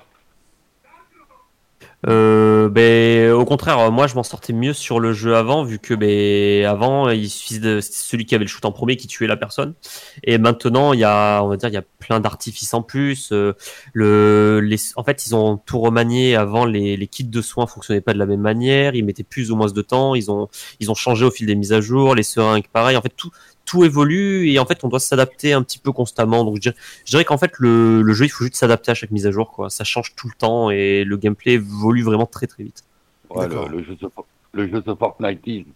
[2.09, 5.95] Euh, ben, au contraire, moi je m'en sortais mieux sur le jeu avant, vu que
[5.95, 9.37] ben, avant il suffisait de celui qui avait le shoot en premier qui tuait la
[9.37, 9.75] personne,
[10.23, 13.31] et maintenant il y a, on va dire, il y a plein d'artifices en plus.
[13.33, 13.53] euh,
[13.93, 16.37] le, les, en fait, ils ont tout remanié.
[16.37, 19.51] Avant, les, les kits de soins fonctionnaient pas de la même manière, ils mettaient plus
[19.51, 20.15] ou moins de temps.
[20.15, 20.49] Ils ont,
[20.81, 22.15] ils ont changé au fil des mises à jour.
[22.15, 22.97] Les seringues, pareil.
[22.97, 23.31] En fait, tout,
[23.65, 26.45] tout évolue et en fait, on doit s'adapter un petit peu constamment.
[26.45, 28.95] Donc, je dirais, je dirais qu'en fait, le, le jeu, il faut juste s'adapter à
[28.95, 29.71] chaque mise à jour, quoi.
[29.71, 32.83] Ça change tout le temps et le gameplay évolue vraiment très très vite.
[33.31, 34.09] Ouais, le, le jeu de,
[34.53, 35.67] le jeu de Fortnite.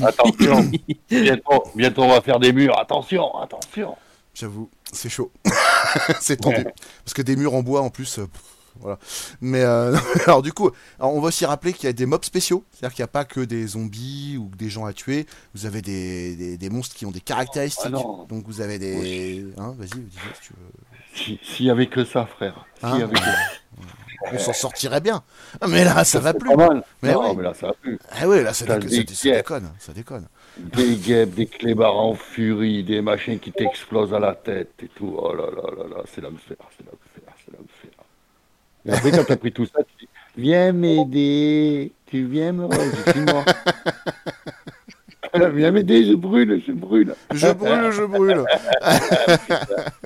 [0.04, 0.70] Attention,
[1.08, 2.78] bientôt, bientôt on va faire des murs.
[2.78, 3.96] Attention, attention.
[4.34, 5.30] J'avoue, c'est chaud.
[6.20, 6.64] c'est tendu.
[7.04, 8.18] Parce que des murs en bois en plus.
[8.18, 8.26] euh,
[8.80, 8.98] voilà.
[9.40, 12.24] Mais euh, alors du coup, alors, on va aussi rappeler qu'il y a des mobs
[12.24, 15.26] spéciaux, c'est-à-dire qu'il n'y a pas que des zombies ou des gens à tuer.
[15.54, 17.92] Vous avez des, des, des monstres qui ont des caractéristiques.
[17.94, 18.26] Ah.
[18.28, 19.46] Donc vous avez des.
[19.56, 20.95] Hein, vas-y, dis si tu veux.
[21.16, 22.64] Si- S'il y avait que ça, frère.
[22.82, 23.30] Hein y avait que ça.
[24.32, 25.22] On s'en sortirait bien.
[25.68, 26.48] Mais là, ça va plus.
[26.48, 26.82] Pas mal.
[27.02, 27.34] Mais non, ouais.
[27.36, 27.98] mais là, ça va plus.
[28.10, 29.70] Ah ouais, là, ça, des ça- déconne.
[29.78, 30.26] Ça déconne.
[30.58, 35.14] Des guêpes, des clébards en furie, des machins qui t'explosent à la tête et tout.
[35.18, 37.90] Oh là là là là, c'est l'enfer, c'est l'enfer, c'est l'enfer.
[38.86, 42.66] Et après, quand t'as pris tout ça, tu dis Viens m'aider, tu viens me.
[43.32, 43.44] Mort.
[45.54, 47.14] Viens m'aider, je brûle, je brûle.
[47.32, 48.44] Je brûle, je brûle.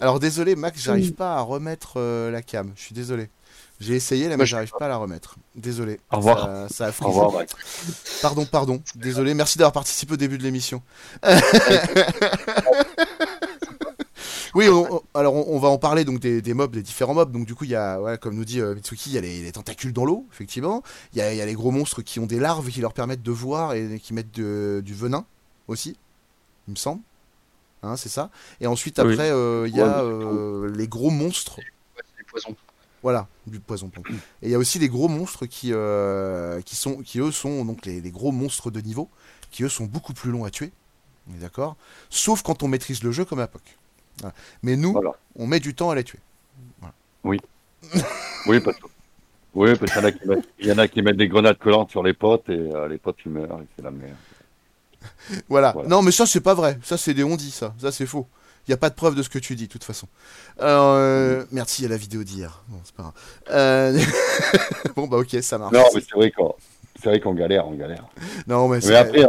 [0.00, 2.72] Alors désolé Max, j'arrive pas à remettre euh, la cam.
[2.76, 3.28] Je suis désolé.
[3.80, 5.36] J'ai essayé là, mais j'arrive pas à la remettre.
[5.54, 6.00] Désolé.
[6.12, 6.44] Au revoir.
[6.68, 7.54] Ça, ça a Au revoir, Max.
[8.20, 8.82] Pardon, pardon.
[8.94, 9.32] Désolé.
[9.32, 10.82] Merci d'avoir participé au début de l'émission.
[14.54, 17.14] oui, on- on- alors on, on va en parler donc des, des mobs, des différents
[17.14, 17.32] mobs.
[17.32, 19.22] Donc du coup, il y a, ouais, comme nous dit euh, Mitsuki, il y a
[19.22, 20.82] les, les tentacules dans l'eau, effectivement.
[21.14, 22.92] Il y a, il y a les gros monstres qui ont des larves qui leur
[22.92, 25.24] permettent de voir et qui mettent de- du venin
[25.68, 25.96] aussi,
[26.68, 27.00] il me semble.
[27.82, 28.30] Hein, c'est ça.
[28.60, 29.12] Et ensuite Oui.
[29.12, 31.58] après, euh, il y a Ouais, euh, les gros monstres.
[31.58, 31.64] Ouais,
[31.96, 32.56] c'est les poisons.
[33.02, 34.02] Voilà, du poison plomb.
[34.42, 37.64] Et il y a aussi les gros monstres qui, euh, qui, sont, qui eux sont
[37.64, 39.08] donc les, les gros monstres de niveau,
[39.50, 40.70] qui eux sont beaucoup plus longs à tuer.
[41.30, 41.76] On est d'accord?
[42.10, 43.62] Sauf quand on maîtrise le jeu comme à POC.
[44.20, 44.34] Voilà.
[44.62, 45.12] Mais nous, Voilà.
[45.36, 46.18] on met du temps à les tuer.
[48.46, 48.86] Oui, parce que.
[49.54, 52.52] Oui, parce qu'il y en a qui mettent- des grenades collantes sur les potes et
[52.52, 54.14] euh, les potes ils meurent et c'est la merde.
[55.48, 55.72] Voilà.
[55.72, 55.88] Voilà.
[55.88, 56.78] Non, mais ça, c'est pas vrai.
[56.82, 57.74] Ça, c'est des on dit, ça.
[57.80, 58.26] Ça, c'est faux.
[58.66, 60.06] Il n'y a pas de preuve de ce que tu dis, de toute façon.
[60.60, 62.62] Euh, merci à la vidéo d'hier.
[62.68, 63.14] Bon, c'est pas grave.
[63.50, 63.98] Euh,
[64.96, 65.72] bon, bah, ok, ça marche.
[65.72, 66.54] Non, mais c'est vrai qu'on
[67.02, 68.04] c'est vrai qu'on galère, on galère.
[68.46, 69.24] Non, mais Mais après,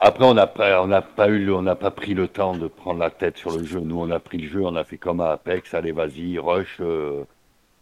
[0.00, 2.56] après on n'a pas, on n'a pas eu, le- on n'a pas pris le temps
[2.56, 3.80] de prendre la tête sur le jeu.
[3.80, 6.78] Nous, on a pris le jeu, on a fait comme à Apex, allez, vas-y, rush,
[6.80, 7.24] euh,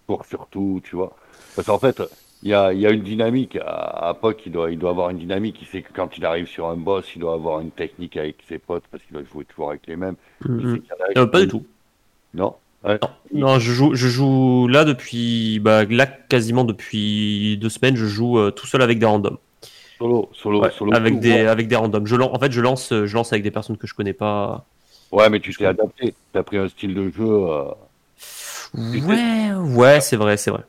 [0.09, 1.17] cours surtout, tu vois.
[1.55, 2.03] Parce qu'en fait,
[2.45, 3.57] il y a, il y a une dynamique.
[3.57, 5.57] À, à POC, il doit, il doit avoir une dynamique.
[5.63, 8.37] Il sait que quand il arrive sur un boss, il doit avoir une technique avec
[8.49, 10.17] ses potes parce qu'il doit jouer toujours avec les mêmes.
[10.47, 10.83] Mhm.
[11.17, 11.65] Euh, pas du tout.
[12.35, 12.55] Non?
[12.85, 12.99] Ouais.
[13.33, 18.39] Non, je joue, je joue là depuis, bah, là quasiment depuis deux semaines, je joue
[18.39, 19.39] euh, tout seul avec des randoms.
[19.97, 20.93] Solo, solo, Ouais, solo.
[20.93, 21.47] avec tout, des, ouais.
[21.47, 22.05] avec des randoms.
[22.05, 24.13] Je lance, en fait, je lance, euh, je lance avec des personnes que je connais
[24.13, 24.67] pas.
[25.13, 26.15] Ouais, mais tu t'es adapté.
[26.33, 27.25] Tu as pris un style de jeu.
[27.27, 27.65] euh,
[28.75, 30.65] Ouais, ouais, c'est vrai, c'est vrai.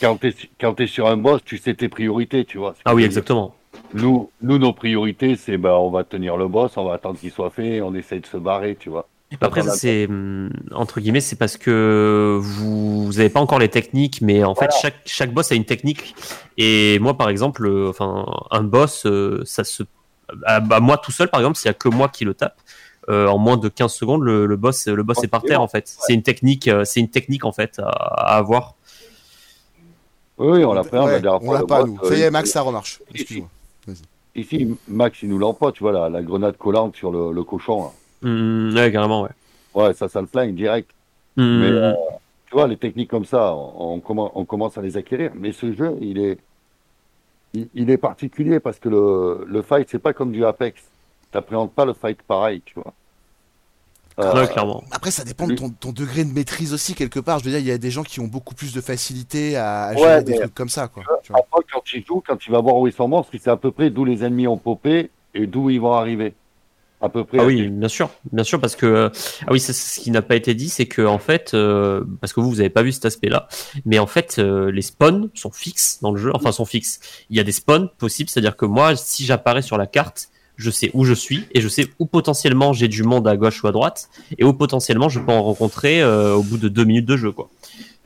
[0.00, 2.74] Quand tu es, sur un boss, tu sais tes priorités, tu vois.
[2.84, 3.54] Ah oui, exactement.
[3.94, 7.30] Nous, nous, nos priorités, c'est bah, on va tenir le boss, on va attendre qu'il
[7.30, 9.08] soit fait, on essaye de se barrer, tu vois.
[9.40, 13.68] Après, ça, c'est hum, entre guillemets, c'est parce que vous vous avez pas encore les
[13.68, 16.14] techniques, mais en fait, chaque chaque boss a une technique.
[16.58, 19.82] Et moi, par exemple, euh, enfin, un boss, euh, ça se,
[20.44, 22.56] ah, bah, moi tout seul, par exemple, s'il y a que moi qui le tape,
[23.08, 25.64] euh, en moins de 15 secondes, le, le boss, le boss est par terre bon.
[25.64, 25.92] en fait.
[26.06, 28.75] C'est une technique, c'est une technique en fait à, à avoir.
[30.38, 31.98] Oui, on l'a pris, on Ouais, on l'a pas, nous.
[32.02, 33.00] euh, Ça y est, il- Max, ça remarche.
[33.14, 33.48] Excuse-moi.
[34.34, 37.84] Ici, Max, il nous l'emploie, tu vois, la, la grenade collante sur le, le cochon.
[37.84, 37.90] là.
[38.28, 39.30] Hum, ouais, carrément, ouais.
[39.74, 40.90] Ouais, ça, ça le flingue direct.
[41.38, 41.92] Hum, Mais euh,
[42.46, 45.32] tu vois, les techniques comme ça, on, on commen- on commence à les acquérir.
[45.34, 46.38] Mais ce jeu, il est,
[47.54, 50.82] il, il est particulier parce que le, le fight, c'est pas comme du Apex.
[51.32, 52.92] T'appréhendes pas le fight pareil, tu vois.
[54.18, 54.82] Euh, ouais, clairement.
[54.92, 57.38] Après, ça dépend de ton, ton degré de maîtrise aussi, quelque part.
[57.40, 59.84] Je veux dire, il y a des gens qui ont beaucoup plus de facilité à,
[59.84, 61.02] à Ouais, gérer des trucs comme ça, quoi.
[61.22, 61.40] tu vois.
[61.40, 63.56] Après, quand il joue, quand il va voir où est son monstre, il sait à
[63.58, 66.34] peu près d'où les ennemis ont popé et d'où ils vont arriver.
[67.02, 67.36] À peu près.
[67.38, 69.08] Ah oui, bien sûr, bien sûr, parce que euh,
[69.42, 72.40] ah oui, ce qui n'a pas été dit, c'est que en fait, euh, parce que
[72.40, 73.48] vous vous avez pas vu cet aspect-là,
[73.84, 77.00] mais en fait, euh, les spawns sont fixes dans le jeu, enfin sont fixes.
[77.28, 80.70] Il y a des spawns possibles, c'est-à-dire que moi, si j'apparais sur la carte, je
[80.70, 83.66] sais où je suis et je sais où potentiellement j'ai du monde à gauche ou
[83.66, 87.06] à droite et où potentiellement je peux en rencontrer euh, au bout de deux minutes
[87.06, 87.48] de jeu, quoi.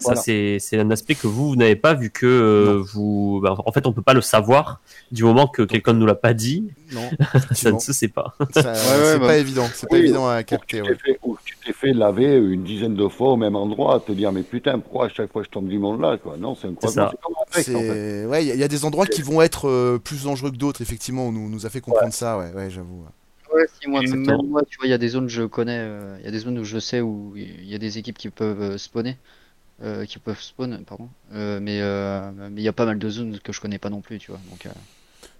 [0.00, 0.20] Ça, Voilà.
[0.22, 3.40] c'est c'est un aspect que vous, vous n'avez pas vu que euh, vous.
[3.42, 4.80] bah, en fait, on peut pas le savoir
[5.12, 6.68] du moment que quelqu'un ne nous l'a pas dit.
[6.92, 7.08] Non,
[7.52, 8.34] ça ne se sait pas.
[8.54, 9.66] C'est pas évident.
[9.74, 10.78] C'est pas évident à capter.
[10.78, 10.96] tu ouais.
[10.96, 14.00] t'es fait, ou tu t'es fait laver une dizaine de fois au même endroit, à
[14.00, 16.36] te dire, mais putain, pourquoi à chaque fois je tombe du monde là, quoi.
[16.38, 17.10] Non, c'est ça.
[17.12, 18.24] C'est comme Apex, en fait.
[18.26, 20.50] Ouais, il y, a- il y a des endroits qui vont être euh, plus dangereux
[20.50, 21.26] que d'autres, effectivement.
[21.26, 23.04] On nous, nous a fait comprendre ça, ouais, ouais j'avoue.
[23.54, 26.16] Ouais, si, moi, même moi, tu vois, il y a des zones je connais, euh,
[26.20, 28.30] il y a des zones où je sais où il y a des équipes qui
[28.30, 29.16] peuvent euh, spawner,
[29.82, 31.08] euh, qui peuvent spawn, pardon.
[31.32, 33.90] Euh, mais euh, mais il y a pas mal de zones que je connais pas
[33.90, 34.40] non plus, tu vois.
[34.50, 34.70] Donc, euh,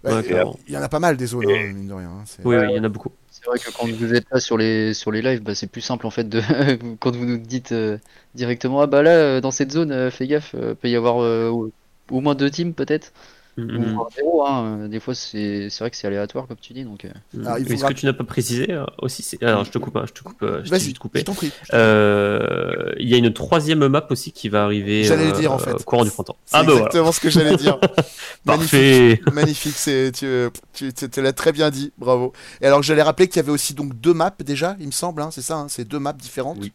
[0.03, 2.09] Ouais, Ouais, il y en a pas mal des zones, hein, mine de rien.
[2.09, 3.11] hein, c'est- Oui, il y en a beaucoup.
[3.29, 5.81] c'est vrai que quand vous êtes là sur les sur les lives, bah, c'est plus
[5.81, 6.41] simple en fait de
[6.99, 7.97] quand vous nous dites euh,
[8.35, 11.49] directement, ah bah là, dans cette zone, euh, fais gaffe, euh, peut y avoir euh,
[11.49, 11.71] au,
[12.09, 13.13] au moins deux teams peut-être,
[13.57, 13.97] ou Mhm.
[14.15, 14.45] zéro.
[14.45, 14.87] Hein.
[14.87, 17.05] Des fois, c'est c'est vrai que c'est aléatoire comme tu dis, donc.
[17.05, 17.09] euh,
[17.43, 19.41] Alors, il Mais ce faudra- que tu n'as pas précisé euh, aussi, c'est.
[19.43, 21.19] Alors, je te coupe, hein, je te coupe, euh, je t'ai coupé.
[21.19, 21.51] je t'en prie.
[21.73, 25.57] Euh, Il y a une troisième map aussi qui va arriver J'allais euh, dire, en
[25.57, 25.73] fait.
[25.73, 26.37] au courant du printemps.
[26.45, 26.79] C'est Ah bah voilà.
[26.87, 27.79] exactement ce que j'allais dire.
[28.45, 29.19] Parfait.
[29.25, 30.27] Magnifique, magnifique, c'est tu,
[30.73, 32.33] tu, tu- tu l'as très bien dit, bravo.
[32.61, 35.21] Et alors j'allais rappeler qu'il y avait aussi donc deux maps déjà, il me semble,
[35.21, 36.71] hein, c'est ça, hein, c'est deux maps différentes Oui.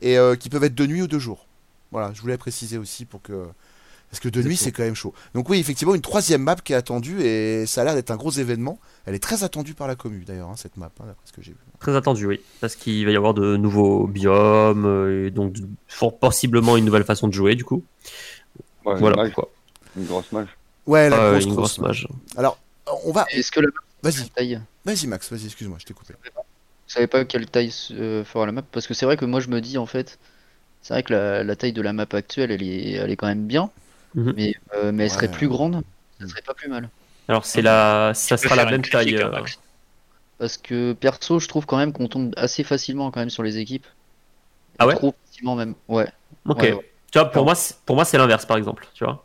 [0.00, 1.46] et euh, qui peuvent être de nuit ou de jour.
[1.92, 3.46] Voilà, je voulais préciser aussi pour que
[4.10, 5.14] parce que de nuit c'est quand même chaud.
[5.34, 8.16] Donc oui, effectivement une troisième map qui est attendue et ça a l'air d'être un
[8.16, 8.78] gros événement.
[9.06, 11.42] Elle est très attendue par la commune d'ailleurs hein, cette map, hein, d'après ce que
[11.42, 11.58] j'ai vu.
[11.78, 12.40] Très attendu, oui.
[12.60, 15.56] Parce qu'il va y avoir de nouveaux biomes, euh, et donc
[15.88, 17.84] fort possiblement une nouvelle façon de jouer, du coup.
[18.84, 19.50] Ouais, voilà mage, pourquoi.
[19.96, 20.48] Une grosse mage.
[20.86, 22.08] Ouais, la Ah, grosse, une grosse grosse mage.
[22.36, 22.58] Alors
[23.04, 26.14] on va, Est-ce que la map vas-y, taille vas-y Max, vas-y, excuse-moi, je t'ai coupé.
[26.24, 29.38] Vous savez pas quelle taille euh, fera la map parce que c'est vrai que moi
[29.38, 30.18] je me dis en fait
[30.82, 33.28] c'est vrai que la, la taille de la map actuelle elle est elle est quand
[33.28, 33.70] même bien
[34.14, 34.32] Mhm.
[34.36, 35.32] mais euh, mais elle serait Ouais.
[35.32, 35.82] plus grande
[36.20, 36.88] ça serait pas plus mal
[37.28, 39.16] Alors, c'est la, ça sera la même taille.
[39.16, 39.30] euh,
[40.38, 43.58] parce que perso je trouve quand même qu'on tombe assez facilement quand même sur les
[43.58, 43.86] équipes
[44.78, 44.94] Ah ouais?
[44.96, 46.08] Trop facilement même ouais
[46.46, 46.62] Ok.
[46.62, 46.90] Ouais, ouais.
[47.12, 48.86] Tu vois, pour moi, c'est- pour moi, c'est l'inverse, par exemple.
[48.94, 49.24] Tu vois.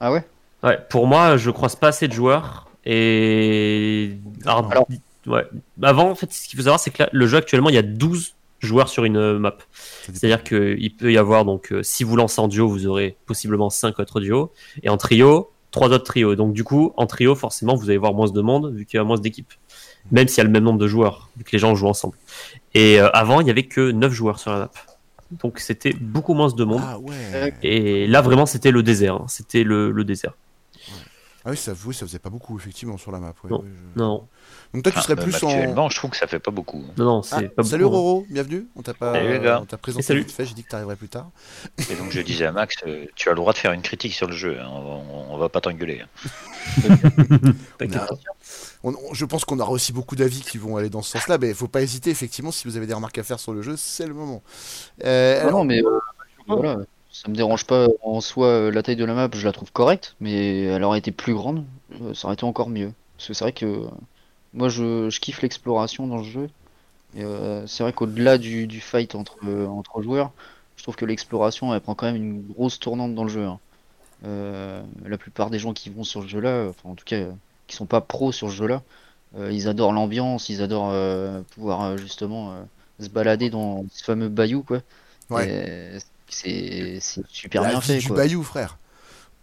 [0.00, 0.24] ah ouais?
[0.64, 0.78] Ouais.
[0.90, 4.16] Pour moi, je croise pas assez de joueurs et.
[4.44, 4.88] Alors, Alors-
[5.26, 5.46] ouais.
[5.82, 7.78] Avant, en fait, ce qu'il faut savoir, c'est que là, le jeu actuellement, il y
[7.78, 9.56] a 12 joueurs sur une euh, map.
[10.04, 13.68] C'est-à-dire qu'il peut y avoir, donc, euh, si vous lancez en duo, vous aurez possiblement
[13.70, 14.52] 5 autres duos.
[14.82, 16.34] Et en trio, trois autres trios.
[16.36, 19.00] Donc, du coup, en trio, forcément, vous allez voir moins de monde, vu qu'il y
[19.00, 19.52] a moins d'équipes.
[20.12, 22.16] Même s'il y a le même nombre de joueurs, vu que les gens jouent ensemble.
[22.74, 24.70] Et euh, avant, il y avait que 9 joueurs sur la map.
[25.42, 26.80] Donc, c'était beaucoup moins de monde.
[26.84, 27.54] Ah ouais.
[27.62, 29.14] Et là, vraiment, c'était le désert.
[29.14, 29.26] hein.
[29.28, 30.32] C'était le, le désert.
[31.44, 33.32] Ah oui, ça, oui, ça faisait pas beaucoup effectivement sur la map.
[33.44, 33.64] ouais, Non.
[33.64, 34.26] je- Non,
[34.72, 35.48] Donc toi, tu Ah, serais même plus en.
[35.48, 36.84] Actuellement, je trouve que ça fait pas beaucoup.
[36.96, 37.96] non, non, Ah, c'est pas salut beaucoup.
[37.96, 38.66] Roro, bienvenue.
[38.76, 39.58] On t'a pas, Salut, les gars.
[39.60, 40.20] on t'a présenté salut.
[40.20, 40.44] vite fait.
[40.46, 41.28] J'ai dit que t'arriverais plus tard.
[41.90, 44.14] Et donc je disais à Max, euh, tu as le droit de faire une critique
[44.14, 46.02] sur le jeu, hein, on, on va pas t'engueuler.
[46.02, 46.08] hein.
[47.78, 48.00] T'inquiète
[48.84, 51.02] On a- on- on- je pense qu'on aura aussi beaucoup d'avis qui vont aller dans
[51.02, 52.10] ce sens-là, mais faut pas hésiter.
[52.10, 54.40] Effectivement, si vous avez des remarques à faire sur le jeu, c'est le moment.
[55.04, 55.98] Euh, Non, alors- non, mais euh,
[56.46, 56.76] voilà,
[57.10, 58.46] ça me dérange pas en soi.
[58.46, 61.34] euh, La taille de la map, je la trouve correcte, mais elle aurait été plus
[61.34, 61.64] grande,
[62.02, 62.92] euh, ça aurait été encore mieux.
[63.16, 63.88] Parce que c'est vrai que euh,
[64.54, 66.48] moi, je, je kiffe l'exploration dans le jeu.
[67.16, 70.32] Et euh, c'est vrai qu'au-delà du, du fight entre, euh, entre joueurs,
[70.76, 73.44] je trouve que l'exploration, elle prend quand même une grosse tournante dans le jeu.
[73.46, 73.58] hein.
[74.24, 77.32] Euh, la plupart des gens qui vont sur ce jeu-là, enfin en tout cas, euh,
[77.66, 78.82] qui sont pas pros sur ce jeu-là,
[79.38, 82.62] euh, ils adorent l'ambiance, ils adorent euh, pouvoir euh, justement euh,
[83.02, 84.80] se balader dans ce fameux bayou, quoi.
[85.30, 85.48] Ouais.
[85.48, 88.16] Et c'est c'est super la bien vie fait, du quoi.
[88.16, 88.78] bayou, frère.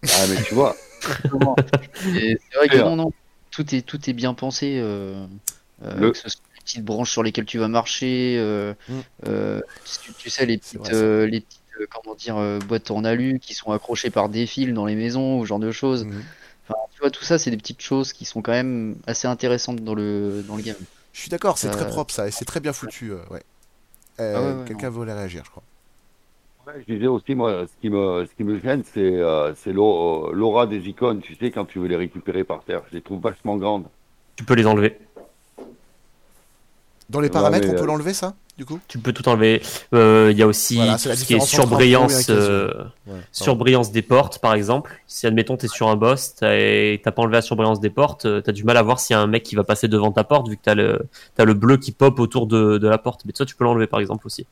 [0.04, 0.76] Ah, mais tu vois,
[2.16, 3.12] Et c'est vrai que non, non,
[3.58, 4.78] tout est, tout est bien pensé.
[4.80, 5.26] euh,
[5.84, 9.04] euh, Le- que ce soit les petites branches sur lesquelles tu vas marcher, euh, Mm.
[10.02, 13.72] tu, tu sais, les petites, vrai, les petites comment dire, boîtes en alu qui sont
[13.72, 16.06] accrochées par des fils dans les maisons, ou ce genre de choses.
[16.06, 16.24] Mhm.
[16.64, 19.84] Enfin, tu vois, tout ça, c'est des petites choses qui sont quand même assez intéressantes
[19.84, 20.76] dans le, dans le game.
[21.14, 23.12] Je suis d'accord, c'est Euh, très propre ça, et c'est très bien foutu.
[23.12, 23.44] euh, ouais.
[24.20, 25.64] Euh, Ah ouais, ouais, Quelqu'un voulait réagir, je crois.
[26.68, 29.72] Ouais, je disais aussi, moi, ce qui me, ce qui me gêne, c'est euh, c'est
[29.72, 32.82] l'au- l'aura des icônes, tu sais, quand tu veux les récupérer par terre.
[32.92, 33.86] Je les trouve vachement grandes.
[34.36, 35.00] Tu peux les enlever.
[37.10, 38.82] Dans les Ouais, paramètres, mais, on peut euh, l'enlever ça, du coup?
[38.90, 39.62] Tu peux tout enlever.
[39.94, 42.70] Euh, Il y a aussi Voilà, tout ce qui est surbrillance, euh,
[43.08, 44.92] Ouais, surbrillance des portes, par exemple.
[45.08, 48.26] Si admettons t'es sur un boss t'as- et t'as pas enlevé la surbrillance des portes,
[48.26, 50.12] euh, t'as du mal à voir s'il y a un mec qui va passer devant
[50.12, 51.00] ta porte vu que t'as le
[51.36, 53.22] t'as le bleu qui pop autour de, de la porte.
[53.24, 54.46] Mais ça tu peux l'enlever par exemple aussi.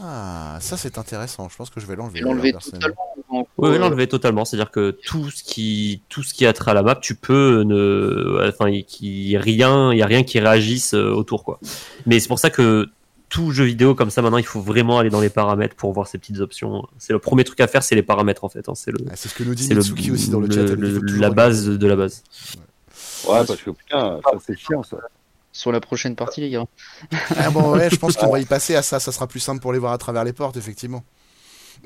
[0.00, 1.48] Ah, ça c'est intéressant.
[1.48, 2.20] Je pense que je vais l'enlever.
[2.20, 3.46] L'enlever totalement.
[3.58, 4.44] Oui, l'enlever totalement.
[4.44, 7.62] C'est-à-dire que tout ce qui tout ce qui a trait à la map, tu peux
[7.64, 11.58] ne, enfin, qui rien, il y a rien qui réagisse euh, autour quoi.
[12.06, 12.86] Mais c'est pour ça que
[13.28, 16.06] tout jeu vidéo comme ça maintenant, il faut vraiment aller dans les paramètres pour voir
[16.06, 16.86] ces petites options.
[16.98, 18.68] C'est le premier truc à faire, c'est les paramètres en fait.
[18.68, 18.74] hein.
[18.74, 20.54] C'est le, Ah, c'est ce que nous dit c'est le, Mitsuki aussi dans le, le-
[20.68, 20.74] chat.
[20.76, 22.22] le- la base de la base.
[23.28, 24.96] Ouais, parce que putain, ça c'est chiant ça.
[25.52, 26.64] Sur la prochaine partie, les gars.
[27.36, 29.00] Ah bon, ouais, je pense qu'on va y passer à ça.
[29.00, 31.02] Ça sera plus simple pour les voir à travers les portes, effectivement.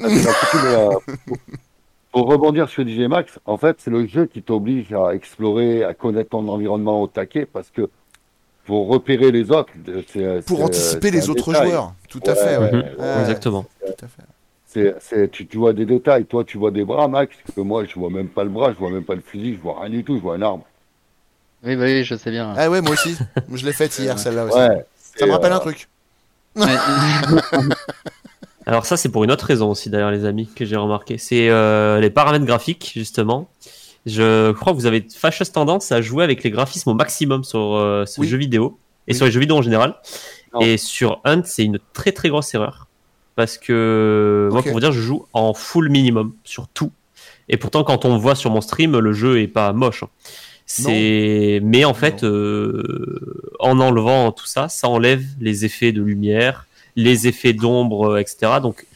[0.03, 0.25] Ah, mais,
[0.66, 0.88] euh,
[1.27, 1.38] pour-
[2.12, 5.94] Pour rebondir sur DJ Max, en fait, c'est le jeu qui t'oblige à explorer, à
[5.94, 7.88] connaître ton environnement au taquet, parce que
[8.66, 9.72] pour repérer les autres,
[10.12, 11.68] c'est Pour c'est- anticiper les autres détail.
[11.70, 11.94] joueurs.
[12.09, 12.70] Tout à fait, ouais.
[12.98, 13.64] Ouais, Exactement.
[13.87, 14.22] Tout à fait.
[14.66, 16.25] C'est, c'est, tu, tu vois des détails.
[16.27, 18.79] Toi, tu vois des bras, Max, que moi, je vois même pas le bras, je
[18.79, 20.64] vois même pas le fusil, je vois rien du tout, je vois un arbre.
[21.64, 22.53] Oui, bah oui, je sais bien.
[22.57, 23.16] Ah ouais, moi aussi.
[23.53, 24.57] Je l'ai faite hier, celle-là aussi.
[24.59, 24.85] Ouais.
[25.16, 25.88] Ça me rappelle euh, un truc.
[26.57, 26.66] Ouais.
[28.66, 31.18] Alors ça c'est pour une autre raison aussi d'ailleurs les amis que j'ai remarqué.
[31.18, 33.48] C'est euh, les paramètres graphiques justement.
[34.07, 37.75] Je crois que vous avez fâcheuse tendance à jouer avec les graphismes au maximum sur
[37.75, 38.29] euh, ce Oui.
[38.29, 39.16] jeu vidéo et Oui.
[39.16, 39.96] sur les jeux vidéo en général.
[40.55, 40.61] Non.
[40.61, 42.87] Et sur Hunt c'est une très très grosse erreur
[43.35, 46.92] parce que moi pour vous dire je joue en full minimum sur tout.
[47.48, 50.05] Et pourtant quand on voit sur mon stream le jeu est pas moche.
[50.05, 50.09] hein.
[50.66, 52.83] C'est mais en fait euh,
[53.59, 58.53] en enlevant tout ça, ça enlève les effets de lumière, les effets d'ombre, euh, etc.
[58.62, 58.87] Donc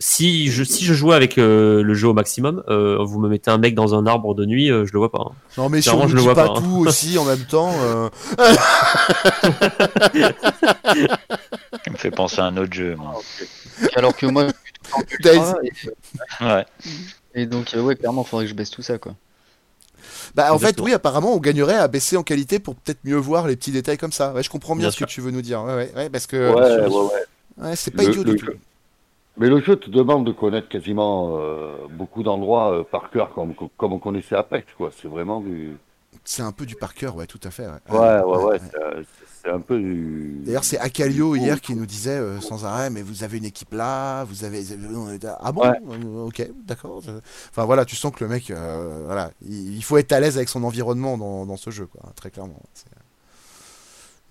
[0.00, 3.50] si je si je jouais avec euh, le jeu au maximum, euh, vous me mettez
[3.50, 5.24] un mec dans un arbre de nuit, euh, je le vois pas.
[5.30, 5.32] hein.
[5.56, 6.62] Non, mais si Clairement, on je ne le vois pas, pas, hein.
[6.62, 7.72] tout aussi en même temps.
[7.80, 8.08] euh,
[11.84, 12.96] Ça me fait penser à un autre jeu.
[12.96, 13.20] moi.
[13.96, 15.36] Alors que moi, je suis tout en Days.
[15.38, 16.64] ultra, et, Ouais.
[17.34, 19.14] et donc, euh, ouais, clairement, faudrait que je baisse tout ça, quoi.
[20.34, 23.46] Bah, en fait, oui, apparemment, on gagnerait à baisser en qualité pour peut-être mieux voir
[23.46, 24.32] les petits détails comme ça.
[24.32, 25.06] Ouais, je comprends bien, Bien ce sûr.
[25.06, 25.62] que tu veux nous dire.
[25.62, 27.68] Ouais, ouais, ouais, parce que Ouais, ouais, ouais.
[27.68, 28.46] ouais, c'est pas Le- idiot le du tout.
[28.46, 28.58] jeu.
[29.36, 33.54] Mais le jeu te demande de connaître quasiment euh, beaucoup d'endroits euh, par cœur, comme,
[33.76, 34.90] comme on connaissait Apex, quoi.
[35.00, 35.76] C'est vraiment du.
[36.24, 37.66] C'est un peu du par cœur, ouais, tout à fait.
[37.66, 38.60] Ouais, Ouais, ouais,
[39.44, 40.40] c'est un peu du.
[40.44, 43.72] D'ailleurs, c'est Akalio hier qui nous disait euh, sans arrêt, mais vous avez une équipe
[43.72, 44.62] là, vous avez.
[45.40, 45.78] Ah bon Ouais.
[45.90, 47.02] Euh, Ok, d'accord.
[47.50, 50.48] Enfin voilà, tu sens que le mec, euh, voilà, il faut être à l'aise avec
[50.48, 52.60] son environnement dans, dans ce jeu, quoi, très clairement.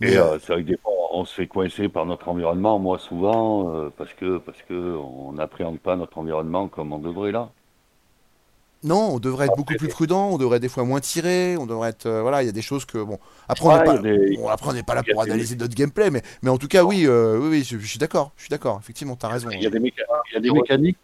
[0.01, 2.79] Et Mais, euh, c'est vrai que des fois, on se fait coincer par notre environnement,
[2.79, 7.51] moi souvent, parce que parce que on n'appréhende pas notre environnement comme on devrait là.
[8.83, 11.89] Non, on devrait être beaucoup plus prudent, on devrait des fois moins tirer, on devrait
[11.89, 12.05] être.
[12.05, 12.97] euh, voilà, il y a des choses que.
[12.97, 13.17] Bon,
[13.47, 15.55] après, on Ouais, n'est pas, des- bon, après, on n'est pas là pour des- analyser
[15.55, 18.33] notre gameplay, mais, mais en tout cas, oui, euh, oui, oui, je, je suis d'accord,
[18.35, 19.49] je suis d'accord, effectivement, t'as raison.
[19.51, 20.97] Il y a des, méca- il y a des mécaniques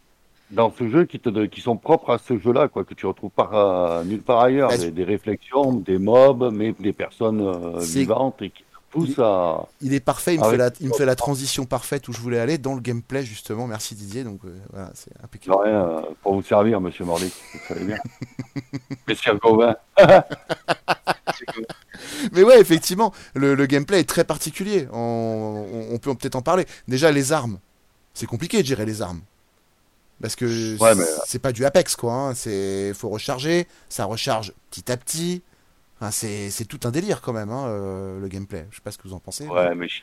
[0.51, 3.31] dans ce jeu qui, te, qui sont propres à ce jeu-là, quoi, que tu retrouves
[3.31, 4.69] pas euh, nulle part ailleurs.
[4.69, 9.19] Bah, Des, des réflexions, des mobs, mais des personnes euh, vivantes et qui te poussent
[9.19, 9.67] à.
[9.81, 12.19] Il est parfait, il me, fait la, il me fait la transition parfaite où je
[12.19, 13.67] voulais aller dans le gameplay, justement.
[13.67, 17.33] Merci Didier, donc euh, voilà, c'est De rien, euh, pour vous servir, monsieur Mordic.
[17.53, 17.97] Vous savez bien.
[19.07, 19.75] Monsieur Gauvin.
[22.33, 24.87] Mais ouais, effectivement, le, le gameplay est très particulier.
[24.91, 26.65] On, on- on peut peut-être en parler.
[26.87, 27.59] Déjà, les armes.
[28.13, 29.21] C'est compliqué de gérer les armes.
[30.21, 32.13] Parce que Ouais, mais- c'est pas du Apex, quoi.
[32.13, 32.33] Hein.
[32.35, 35.41] C'est faut recharger, ça recharge petit à petit.
[35.99, 38.65] Enfin, c'est c'est tout un délire quand même, hein, euh, le gameplay.
[38.71, 39.45] Je sais pas ce que vous en pensez.
[39.47, 40.01] Ouais, mais je-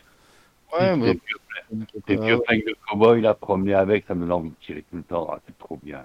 [0.79, 4.51] Ouais, mais- vieux, des vieux flingues de cowboy, là, promener avec, ça me donne envie
[4.51, 5.29] de tirer tout le temps.
[5.33, 6.03] Ah, c'est trop bien.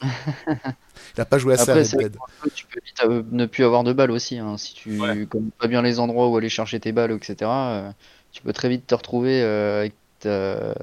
[1.16, 2.10] Il a pas joué à ça, Après, jeu,
[2.54, 4.38] tu peux vite euh, ne plus avoir de balles aussi.
[4.38, 4.56] hein.
[4.56, 7.92] Si tu connais pas bien les endroits où aller chercher tes balles, etc., euh,
[8.32, 10.74] tu peux très vite te retrouver euh, avec, ta...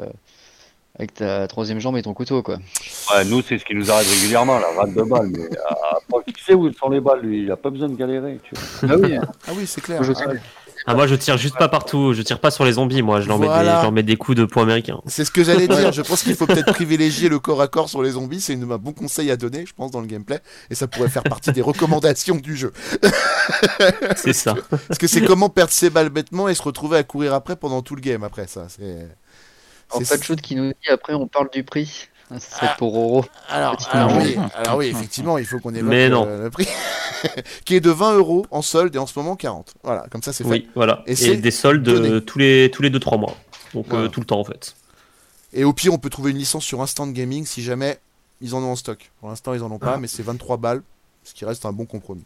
[0.97, 2.57] avec ta troisième jambe et ton couteau, quoi.
[3.13, 5.27] Ouais, nous, c'est ce qui nous arrive régulièrement, la rate de balles.
[5.31, 7.43] Mais ah, après, qui sait où sont les balles, lui?
[7.43, 8.39] Il a pas besoin de galérer.
[8.43, 8.93] Tu vois.
[8.95, 9.15] Ah oui,
[9.47, 10.03] Ah oui, c'est clair.
[10.03, 10.39] Je Ah ouais.
[10.85, 12.13] Ah, moi, je tire juste pas partout.
[12.13, 13.21] Je tire pas sur les zombies, moi.
[13.21, 13.77] Je leur, mets, des, Voilà.
[13.77, 14.99] je leur mets des coups de poing américains.
[15.07, 15.93] C'est ce que j'allais dire.
[15.93, 18.41] Je pense qu'il faut peut-être privilégier le corps à corps sur les zombies.
[18.41, 20.39] C'est une- un bon conseil à donner, je pense, dans le gameplay.
[20.69, 22.73] Et ça pourrait faire partie des recommandations du jeu.
[24.17, 24.55] C'est ça.
[24.69, 27.81] Parce que c'est comment perdre ses balles bêtement et se retrouver à courir après pendant
[27.81, 28.23] tout le game.
[28.23, 29.07] Après ça, c'est.
[29.93, 32.07] En c'est- fait, Shoot qui nous dit après, on parle du prix.
[32.31, 32.75] Ça serait Ah.
[32.79, 33.25] pour Oro.
[33.49, 33.77] Alors,
[34.17, 36.25] oui, alors oui, effectivement, il faut qu'on évoque Mais euh, non.
[36.25, 36.67] le prix
[37.65, 39.75] qui est de 20 euros en solde et en ce moment 40.
[39.83, 40.49] Voilà, comme ça c'est fait.
[40.49, 41.03] Oui, voilà.
[41.05, 42.09] Et Et, c'est des soldes donné.
[42.09, 43.35] euh, tous les tous les 2-3 mois.
[43.75, 44.05] Donc Voilà.
[44.05, 44.75] euh, tout le temps en fait.
[45.51, 47.99] Et au pire, on peut trouver une licence sur Instant Gaming si jamais
[48.41, 49.11] ils en ont en stock.
[49.19, 50.81] Pour l'instant, ils en ont pas, mais c'est 23 balles,
[51.23, 52.25] ce qui reste un bon compromis.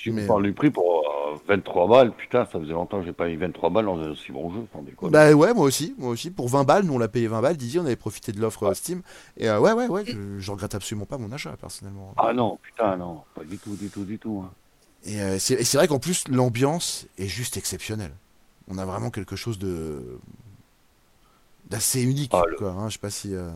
[0.00, 1.01] Si Mais- vous parlez du prix pour euh,
[1.46, 4.32] 23 balles, putain, ça faisait longtemps que j'ai pas eu 23 balles dans un aussi
[4.32, 5.12] bon jeu, sans déconner.
[5.12, 6.30] Bah ouais, moi aussi, moi aussi.
[6.30, 7.56] Pour 20 balles, nous on l'a payé 20 balles.
[7.56, 9.02] Didier, on avait profité de l'offre euh, Steam.
[9.36, 12.14] Et euh, ouais, ouais, ouais, je, je regrette absolument pas mon achat personnellement.
[12.16, 14.44] Ah non, putain, non, pas du tout, du tout, du tout.
[14.46, 14.50] hein.
[15.04, 18.12] Et euh, c'est et c'est vrai qu'en plus, l'ambiance est juste exceptionnelle.
[18.68, 20.18] On a vraiment quelque chose de
[21.70, 22.32] d'assez unique.
[22.34, 22.88] Ah, le- quoi, hein.
[22.88, 23.34] Je sais pas si.
[23.34, 23.50] euh,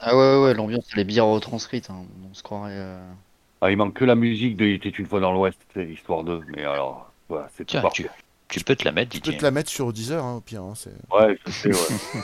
[0.00, 1.90] Ah ouais, ouais, ouais, l'ambiance, elle est bien retranscrite.
[1.90, 2.04] hein.
[2.30, 2.98] On se croirait.
[3.64, 6.22] Ah, il manque que la musique de Il était une fois dans l'Ouest, c'est histoire
[6.22, 8.10] d'eux, mais alors, voilà, c'est tout parfait.
[8.48, 9.38] tu, tu peux te la mettre, Tu peux Didier.
[9.38, 10.62] te la mettre sur Deezer, hein, au pire.
[10.62, 12.22] hein, c'est- Ouais, je sais, ouais.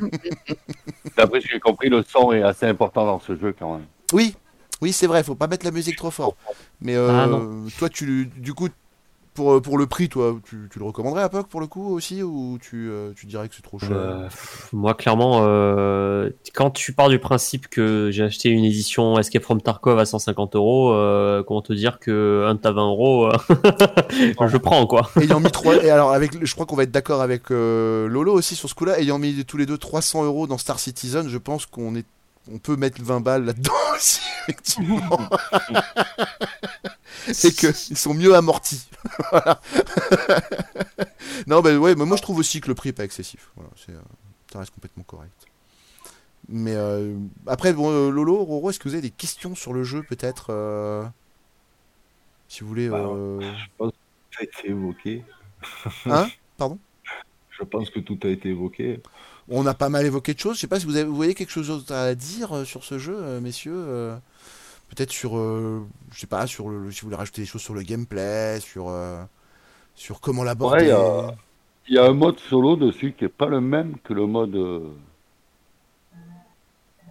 [1.16, 3.86] D'après ce que j'ai compris, le son est assez important dans ce jeu quand même.
[4.12, 4.36] Oui,
[4.80, 6.36] oui, c'est vrai, faut pas mettre la musique trop fort.
[6.80, 7.66] Mais euh, Ah, non.
[7.76, 8.68] toi, tu, du coup,
[9.34, 12.22] pour, pour le prix, toi, tu, tu le recommanderais à POC pour le coup aussi
[12.22, 13.90] ou tu, euh, tu dirais que c'est trop cher?
[13.92, 14.28] Euh,
[14.72, 19.60] moi, clairement, euh, quand tu pars du principe que j'ai acheté une édition Escape from
[19.60, 23.36] Tarkov à 150 euros, euh, comment te dire que un à 20 euros, euh,
[24.46, 25.10] je prends quoi.
[25.20, 28.32] Ayant mis 3 et alors avec, je crois qu'on va être d'accord avec euh, Lolo
[28.32, 29.00] aussi sur ce coup-là.
[29.00, 32.06] Ayant mis tous les deux 300 euros dans Star Citizen, je pense qu'on est,
[32.50, 35.28] on peut mettre 20 balles là-dedans aussi, effectivement.
[37.28, 38.88] et que ils sont mieux amortis.
[39.30, 39.60] Voilà.
[41.46, 43.50] non, ben ouais, mais moi je trouve aussi que le prix est pas excessif.
[43.54, 44.00] Voilà, c'est, euh,
[44.52, 45.46] ça reste complètement correct.
[46.48, 49.82] Mais euh, après, bon, euh, Lolo, Roro, est-ce que vous avez des questions sur le
[49.82, 51.04] jeu peut-être euh,
[52.48, 52.88] Si vous voulez.
[52.88, 55.24] Bah, Je pense que tout a été évoqué.
[56.06, 56.28] Hein?
[56.58, 56.78] Pardon?
[57.50, 59.00] Je pense que tout a été évoqué.
[59.48, 60.56] On a pas mal évoqué de choses.
[60.56, 62.84] Je sais pas si vous, avez, vous voyez quelque chose d'autre à dire euh, sur
[62.84, 63.74] ce jeu, euh, messieurs.
[63.76, 64.16] euh,
[64.90, 67.74] Peut-être sur, euh, je sais pas, sur le, si vous voulez rajouter des choses sur
[67.74, 69.22] le gameplay, sur, euh,
[69.96, 70.86] sur comment l'aborder.
[70.86, 71.34] il y a-
[71.88, 74.56] il y a un mode solo dessus qui est pas le même que le mode
[74.56, 74.80] euh,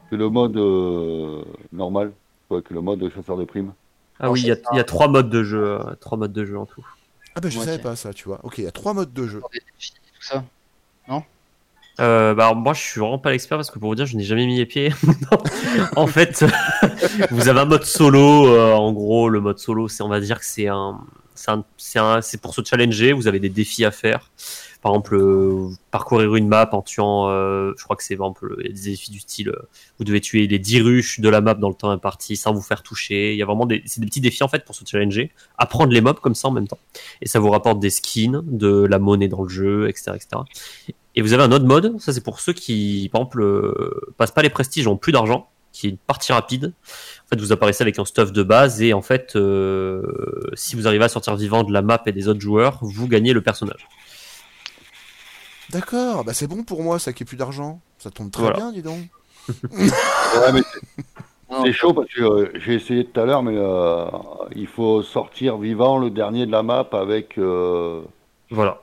[0.10, 2.14] que le mode euh, normal,
[2.50, 3.74] ouais, que le mode chasseur de primes.
[4.20, 6.34] Ah oui, il y a, il y a trois modes de jeu, euh, trois modes
[6.34, 6.86] de jeu en tout.
[7.36, 8.40] Ah bah je savais pas ça, tu vois.
[8.44, 9.42] Ok, il y a trois modes de jeu.
[9.42, 10.44] Tout ça.
[12.00, 14.24] Euh, bah moi, je suis vraiment pas l'expert parce que pour vous dire, je n'ai
[14.24, 14.92] jamais mis les pieds.
[15.96, 16.44] en fait,
[17.32, 18.48] vous avez un mode solo.
[18.48, 21.02] euh, en gros, le mode solo, c'est on va dire que c'est un,
[21.36, 23.14] c'est pour se challenger.
[23.14, 24.32] Vous avez des défis à faire.
[24.82, 27.30] Par exemple, euh, parcourir une map en tuant.
[27.30, 29.50] euh, je crois que c'est des défis du style.
[29.50, 32.54] euh, vous devez tuer les 10 ruches de la map dans le temps imparti sans
[32.54, 33.32] vous faire toucher.
[33.32, 36.02] Il y a vraiment des, des petits défis en fait pour se challenger, apprendre les
[36.02, 36.80] mobs comme ça en même temps.
[37.22, 40.42] Et ça vous rapporte des skins, de la monnaie dans le jeu, etc., etc.
[41.16, 44.42] Et vous avez un autre mode, ça c'est pour ceux qui, par exemple, passent pas
[44.42, 46.72] les prestiges, ont plus d'argent, qui est une partie rapide.
[47.26, 50.04] En fait, vous apparaissez avec un stuff de base et en fait, euh,
[50.54, 53.34] si vous arrivez à sortir vivant de la map et des autres joueurs, vous gagnez
[53.34, 53.88] le personnage.
[55.70, 57.80] D'accord, bah c'est bon pour moi, ça qui est plus d'argent.
[57.98, 58.58] Ça tombe très Voilà.
[58.58, 59.00] bien, dis donc.
[59.72, 60.62] Ouais, mais
[61.66, 64.06] c'est- chaud parce que euh, j'ai essayé tout à l'heure, mais euh,
[64.56, 68.02] il faut sortir vivant le dernier de la map avec euh,
[68.50, 68.80] Voilà.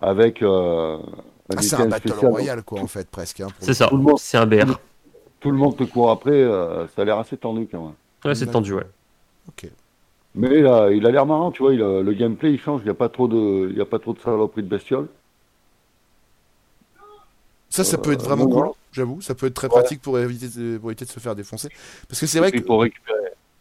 [0.00, 0.98] avec euh,
[1.56, 2.30] Ah, c'est un battle spécial.
[2.30, 3.40] royal, quoi, en fait, presque.
[3.40, 3.86] hein, pour C'est ça.
[3.88, 4.78] Tout le monde- C'est un BR.
[5.48, 7.94] Tout le monde te court après, euh, ça a l'air assez tendu quand même.
[8.24, 8.86] Ouais, c'est tendu, ouais.
[9.48, 9.70] Ok.
[10.34, 12.84] Mais là, il a l'air marrant, tu vois, il a- le gameplay il change, il
[12.84, 15.08] n'y a pas trop de, il y a pas trop de saloperies de bestioles.
[17.70, 19.20] Ça, ça peut être Euh, vraiment cool, j'avoue.
[19.20, 19.80] Ça peut être très Ouais.
[19.80, 21.68] pratique pour éviter, de, pour éviter de se faire défoncer.
[22.08, 22.60] Parce que c'est vrai Et que.
[22.60, 23.18] pour récupérer,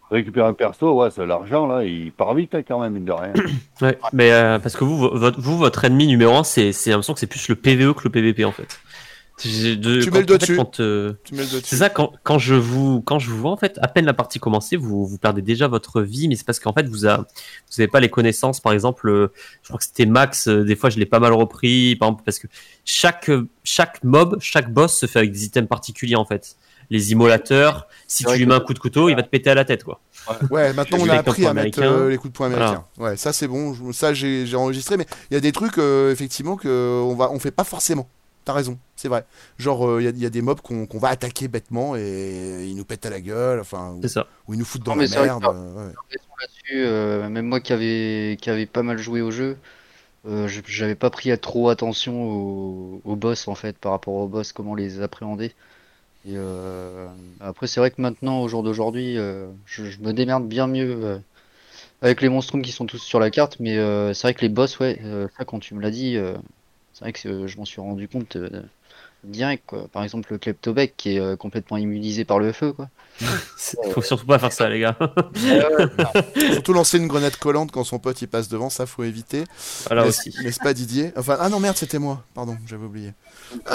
[0.09, 3.11] récupérer un perso, ouais, c'est l'argent là, il part vite hein, quand même, mine de
[3.11, 3.33] rien.
[3.81, 6.89] Ouais, mais euh, parce que vous, vo- votre, vous, votre ennemi numéro un, c'est, c'est
[6.89, 8.79] l'impression que c'est plus le PVE que le PVP en fait.
[9.43, 11.69] De- Tu quand- mets le doigt en fait, quand, euh, Tu mets le doigt dessus.
[11.69, 14.13] C'est ça, quand, quand je vous, quand je vous vois, en fait, à peine la
[14.13, 17.17] partie commencée, vous, vous perdez déjà votre vie, mais c'est parce qu'en fait, vous a,
[17.17, 17.25] vous
[17.81, 19.31] avez pas les connaissances, par exemple, euh,
[19.61, 22.23] je crois que c'était Max, euh, des fois, je l'ai pas mal repris, par exemple,
[22.25, 22.47] parce que
[22.83, 23.29] chaque,
[23.63, 26.55] chaque mob, chaque boss se fait avec des items particuliers, en fait.
[26.89, 29.55] Les immolateurs, si tu lui mets un coup de couteau, il va te péter à
[29.55, 29.99] la tête, quoi.
[30.49, 32.65] Ouais, maintenant on Les a coups appris à mettre euh, les coups de poing Voilà.
[32.69, 32.85] américains.
[32.97, 33.73] Ouais, ça c'est bon.
[33.73, 37.13] je- Ça j'ai j'ai enregistré, mais il y a des trucs euh, effectivement que on
[37.13, 38.07] va, on fait pas forcément.
[38.45, 39.25] T'as raison, c'est vrai.
[39.57, 42.65] Genre euh, il y, a- il y a des mobs qu'on va attaquer bêtement et
[42.67, 44.27] ils nous pètent à la gueule, enfin, ou, C'est ça.
[44.47, 45.45] ou ils nous foutent dans Non, la vrai merde.
[45.47, 45.93] euh, ouais.
[46.73, 49.57] euh, même moi qui avait, qui avait pas mal joué au jeu,
[50.27, 54.15] euh, je- j'avais pas pris à trop attention aux, aux boss en fait, par rapport
[54.15, 55.53] aux boss, comment les appréhender.
[56.25, 57.07] Et euh,
[57.41, 61.05] après, c'est vrai que maintenant, au jour d'aujourd'hui, euh, je, je me démerde bien mieux
[61.05, 61.19] euh,
[62.01, 64.49] avec les monstrums qui sont tous sur la carte, mais euh, c'est vrai que les
[64.49, 66.35] boss, ouais, euh, ça quand tu me l'as dit, euh,
[66.93, 68.63] c'est vrai que euh, je m'en suis rendu compte euh,
[69.23, 69.87] direct, quoi.
[69.91, 72.89] Par exemple, le Kleptobec qui est euh, complètement immunisé par le feu, quoi.
[73.93, 74.95] Faut surtout pas faire ça, les gars.
[76.53, 79.43] Surtout lancer une grenade collante quand son pote il passe devant, ça faut éviter.
[79.87, 80.43] Voilà N'est-ce- aussi.
[80.43, 81.11] N'est-ce pas Didier?
[81.17, 82.23] Enfin, ah non merde, c'était moi.
[82.35, 83.13] Pardon, j'avais oublié.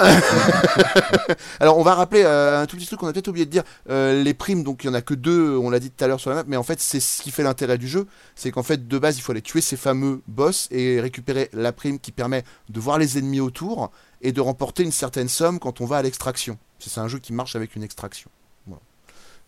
[1.59, 3.63] Alors, on va rappeler euh, un tout petit truc qu'on a peut-être oublié de dire.
[3.89, 6.07] Euh, les primes, donc il y en a que deux, on l'a dit tout à
[6.07, 8.07] l'heure sur la map, mais en fait, c'est ce qui fait l'intérêt du jeu.
[8.35, 11.71] C'est qu'en fait, de base, il faut aller tuer ces fameux boss et récupérer la
[11.71, 13.91] prime qui permet de voir les ennemis autour
[14.23, 16.57] et de remporter une certaine somme quand on va à l'extraction.
[16.79, 18.29] C'est un jeu qui marche avec une extraction.
[18.65, 18.81] Voilà.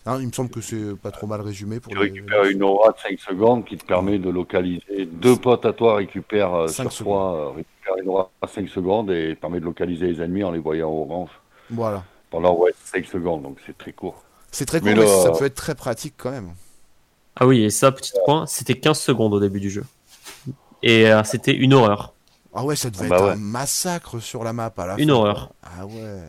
[0.06, 2.62] Hein, il me semble que c'est pas trop mal résumé pour Tu les- récupères une
[2.64, 5.06] aura de 5 secondes qui te permet de localiser.
[5.12, 9.10] Deux potes à toi récupèrent euh, sur toi, euh, récupèrent une aura à 5 secondes
[9.12, 11.30] et permet de localiser les ennemis en les voyant orange
[11.72, 12.04] Voilà.
[12.30, 14.24] pendant ouais, 5 secondes, donc c'est très court.
[14.52, 16.54] C'est très cool, Mais mais, là- ça peut être très pratique quand même.
[17.38, 19.84] Ah oui, et ça, petit point, c'était 15 secondes au début du jeu.
[20.84, 22.14] Et euh, c'était une horreur.
[22.56, 23.32] Ah ouais, ça devait Ah bah être ouais.
[23.32, 25.14] un massacre sur la map à la Une fin.
[25.16, 25.52] horreur.
[25.62, 26.22] Ah ouais.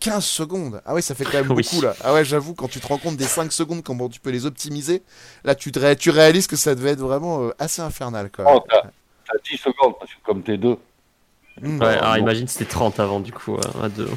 [0.00, 0.80] 15 secondes.
[0.86, 1.62] Ah ouais, ça fait quand même Oui.
[1.70, 1.94] beaucoup là.
[2.04, 4.46] Ah ouais, j'avoue, quand tu te rends compte des 5 secondes, comment tu peux les
[4.46, 5.02] optimiser,
[5.44, 8.44] là tu, te ré- tu réalises que ça devait être vraiment euh, assez infernal quand
[8.44, 8.54] même.
[8.56, 10.76] Oh, t'as t'as 10 secondes parce que comme t'es deux.
[11.60, 11.80] Mm.
[11.80, 12.20] Ouais, alors bon.
[12.20, 14.08] imagine c'était 30 avant du coup, euh, à deux.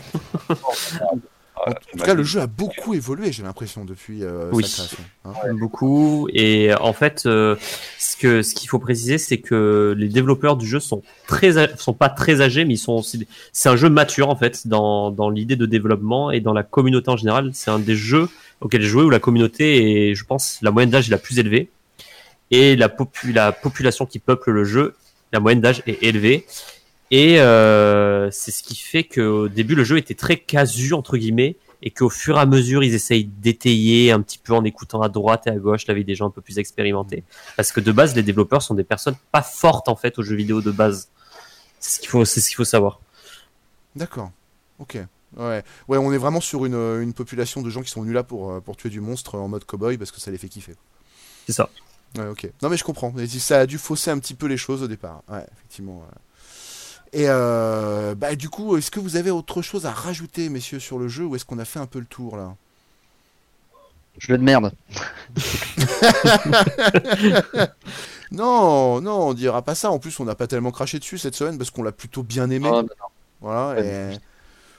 [1.68, 4.64] En tout cas, le jeu a beaucoup évolué, j'ai l'impression, depuis euh, Oui.
[4.66, 5.04] sa création.
[5.26, 5.54] hein.
[5.54, 6.28] Beaucoup.
[6.34, 7.56] Et en fait, euh,
[8.00, 11.94] ce que ce qu'il faut préciser, c'est que les développeurs du jeu sont très sont
[11.94, 13.28] pas très âgés, mais ils sont aussi.
[13.54, 17.10] C'est un jeu mature en fait dans dans l'idée de développement et dans la communauté
[17.12, 17.52] en général.
[17.54, 18.28] C'est un des jeux
[18.62, 21.38] auxquels j'ai joué où la communauté est, je pense, la moyenne d'âge est la plus
[21.40, 21.70] élevée
[22.50, 24.96] et la popu- la population qui peuple le jeu,
[25.32, 26.46] la moyenne d'âge est élevée.
[27.12, 31.58] Et euh, c'est ce qui fait qu'au début, le jeu était très casu, entre guillemets,
[31.82, 35.10] et qu'au fur et à mesure, ils essayent d'étayer un petit peu en écoutant à
[35.10, 37.26] droite et à gauche la vie des gens un peu plus expérimentés.
[37.58, 40.38] Parce que de base, les développeurs sont des personnes pas fortes, en fait, aux jeux
[40.38, 41.10] vidéo de base.
[41.80, 43.02] C'est ce qu'il faut, c'est ce qu'il faut savoir.
[43.96, 44.32] D'accord.
[44.80, 44.98] Ok.
[45.36, 45.64] Ouais.
[45.88, 48.52] ouais, on est vraiment sur une, une population de gens qui sont venus là pour,
[48.52, 50.76] euh, pour tuer du monstre en mode cowboy parce que ça les fait kiffer.
[51.46, 51.70] C'est ça.
[52.18, 52.50] Ouais, ok.
[52.62, 53.14] Non, mais je comprends.
[53.40, 55.24] Ça a dû fausser un petit peu les choses au départ.
[55.30, 56.00] Ouais, effectivement.
[56.00, 56.18] ouais.
[57.14, 60.98] Et euh, bah, du coup, est-ce que vous avez autre chose à rajouter, messieurs, sur
[60.98, 62.56] le jeu ou est-ce qu'on a fait un peu le tour là?
[64.18, 64.72] Jeu de merde.
[68.32, 69.92] Non, non, on dira pas ça.
[69.92, 72.50] En plus, on n'a pas tellement craché dessus cette semaine parce qu'on l'a plutôt bien
[72.50, 72.70] aimé.
[72.70, 72.88] Non.
[73.42, 73.82] Voilà.
[73.82, 74.18] Et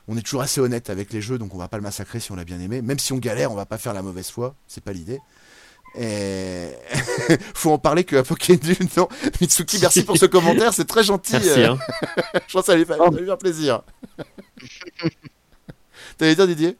[0.09, 2.33] on est toujours assez honnête avec les jeux, donc on va pas le massacrer si
[2.33, 2.81] on l'a bien aimé.
[2.81, 4.55] Même si on galère, on va pas faire la mauvaise foi.
[4.67, 5.21] C'est pas l'idée.
[5.99, 6.69] Et
[7.55, 9.09] faut en parler que Apokendu, non.
[9.41, 11.33] Mitsuki, merci pour ce commentaire, c'est très gentil.
[11.33, 11.61] Merci.
[11.61, 11.79] euh, Hein.
[12.47, 13.83] Je pense que ça lui fait, ça lui faire plaisir.
[16.17, 16.77] T'allais dire Didier?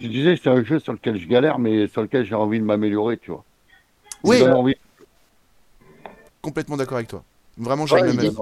[0.00, 2.64] Je disais, c'est un jeu sur lequel je galère, mais sur lequel j'ai envie de
[2.64, 3.44] m'améliorer, tu vois.
[4.22, 4.74] Oui, envie.
[6.42, 7.22] complètement d'accord avec toi.
[7.56, 8.32] Vraiment, j'ai Ouais, il même.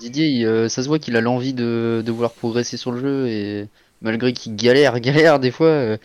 [0.00, 3.00] Didier, il, euh, ça se voit qu'il a l'envie de, de vouloir progresser sur le
[3.00, 3.68] jeu et
[4.02, 5.96] malgré qu'il galère, galère des fois, euh,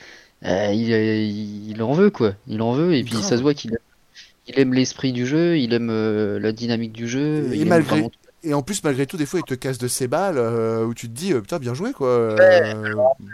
[0.45, 2.33] euh, il, il, il en veut quoi.
[2.47, 3.77] Il en veut et puis ça se voit qu'il
[4.47, 7.49] il aime l'esprit du jeu, il aime euh, la dynamique du jeu.
[7.53, 8.11] Et il aime malgré- vraiment.
[8.43, 10.93] Et en plus, malgré tout, des fois, il te casse de ses balles euh, où
[10.93, 12.07] tu te dis, euh, putain, bien joué, quoi.
[12.07, 12.35] euh,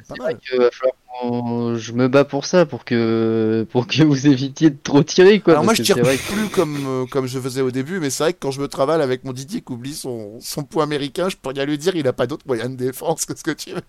[0.08, 0.38] pas mal.
[0.40, 4.70] Que va falloir qu'on- je me bats pour ça, pour que pour que vous évitiez
[4.70, 5.54] de trop tirer quoi.
[5.54, 8.10] Alors moi, je tire c'est vrai que- plus comme, comme je faisais au début, mais
[8.10, 10.84] c'est vrai que quand je me travaille avec mon Didier qui oublie son, son point
[10.84, 13.52] américain, je pourrais lui dire, il a pas d'autre moyen de défense que ce que
[13.52, 13.82] tu veux.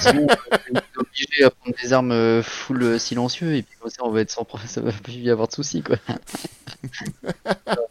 [0.00, 0.26] Sinon,
[0.72, 4.20] on est obligé à prendre des armes full silencieux et puis comme ça on va
[4.22, 5.96] être sans pro- ça va plus y avoir de soucis quoi.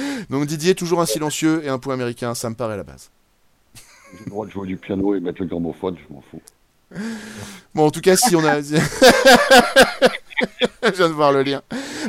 [0.30, 3.10] Donc Didier, toujours un silencieux et un point américain, ça me paraît la base.
[4.12, 6.40] J'ai le droit de jouer du piano et mettre le gramophone, je m'en fous.
[7.74, 8.60] Bon, en tout cas, si on a.
[8.62, 8.76] je
[10.96, 11.62] viens de voir le lien.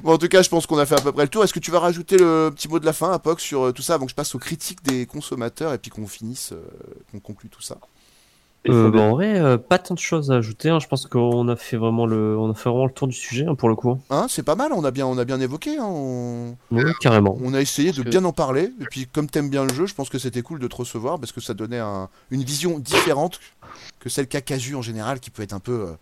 [0.03, 1.43] Bon, en tout cas, je pense qu'on a fait à peu près le tour.
[1.43, 3.81] Est-ce que tu vas rajouter le petit mot de la fin, Apoc, sur euh, tout
[3.81, 6.61] ça, avant que je passe aux critiques des consommateurs et puis qu'on finisse, euh,
[7.11, 7.77] qu'on conclue tout ça?
[8.67, 10.69] Euh, bah, en vrai, euh, pas tant de choses à ajouter.
[10.69, 10.79] hein.
[10.79, 13.45] Je pense qu'on a fait vraiment le, on a fait vraiment le tour du sujet
[13.47, 13.97] hein, pour le coup.
[14.09, 15.77] Hein, c'est pas mal, on a bien, on a bien évoqué.
[15.77, 16.55] hein, on...
[16.71, 17.37] Oui, carrément.
[17.41, 18.71] On a essayé de que- bien en parler.
[18.81, 21.19] Et puis, comme t'aimes bien le jeu, je pense que c'était cool de te recevoir
[21.19, 23.39] parce que ça donnait un- une vision différente
[23.99, 25.71] que celle qu'a Casu en général, qui peut être un peu.
[25.87, 25.93] euh,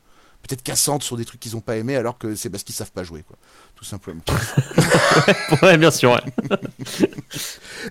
[0.48, 2.92] Peut-être cassante sur des trucs qu'ils ont pas aimé alors que c'est parce qu'ils savent
[2.92, 3.38] pas jouer, quoi.
[3.76, 4.22] Tout simplement.
[5.62, 6.12] ouais, bien sûr.
[6.12, 7.10] ouais.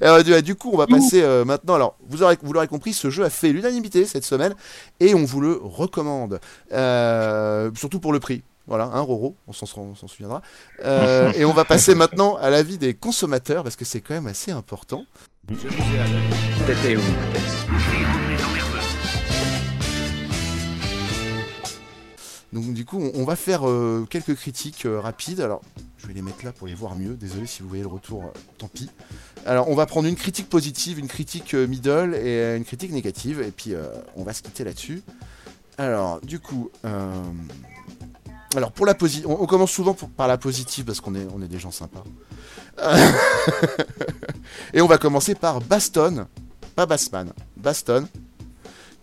[0.25, 1.75] Du, du coup, on va passer euh, maintenant.
[1.75, 4.55] Alors, vous aurez, vous l'aurez compris, ce jeu a fait l'unanimité cette semaine
[5.01, 6.41] et on vous le recommande.
[6.73, 8.43] Euh, surtout pour le prix.
[8.67, 10.43] Voilà, un Roro, on s'en on s'en souviendra.
[10.85, 14.27] Euh, et on va passer maintenant à l'avis des consommateurs parce que c'est quand même
[14.27, 15.05] assez important.
[16.67, 17.01] T'étais où?
[22.57, 25.43] Donc du coup, on, va faire euh, quelques critiques euh, rapides.
[25.43, 25.61] Alors,
[25.99, 27.13] je vais les mettre là pour les voir mieux.
[27.13, 28.89] Désolé si vous voyez le retour, euh, tant pis.
[29.45, 33.43] Alors, on va prendre une critique positive, une critique middle et une critique négative.
[33.43, 33.75] Et puis,
[34.17, 35.03] on va se quitter là-dessus.
[35.77, 36.71] Alors, du coup,
[38.57, 41.49] alors pour la positive, on, commence souvent par la positive parce qu'on est, on est
[41.49, 42.05] des gens sympas.
[44.73, 46.27] Et on va commencer par Baston,
[46.75, 48.09] pas Bassman, Baston,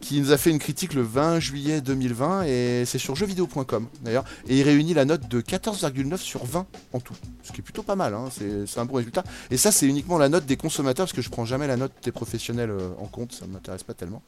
[0.04, 4.26] qui nous a fait une critique le 20 juillet 2020 et c'est sur jeuxvideo.com d'ailleurs.
[4.50, 7.14] Et il réunit la note de 14,9 sur 20 en tout.
[7.42, 9.24] Ce qui est plutôt pas mal hein, c'est un bon résultat.
[9.50, 11.94] Et ça c'est uniquement la note des consommateurs parce que je prends jamais la note
[12.04, 13.32] des professionnels euh, en compte.
[13.32, 14.22] Ça m'intéresse pas tellement.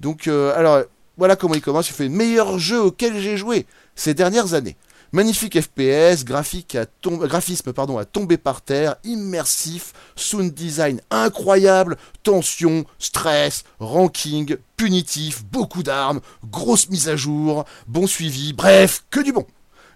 [0.00, 0.84] Donc euh, alors
[1.18, 1.90] voilà comment il commence.
[1.90, 4.76] Il fait meilleur jeu auquel j'ai joué ces dernières années
[5.12, 15.44] Magnifique FPS, graphisme à tomber par terre, immersif, sound design incroyable, tension, stress, ranking, punitif,
[15.46, 19.46] beaucoup d'armes, grosse mise à jour, bon suivi, bref, que du bon.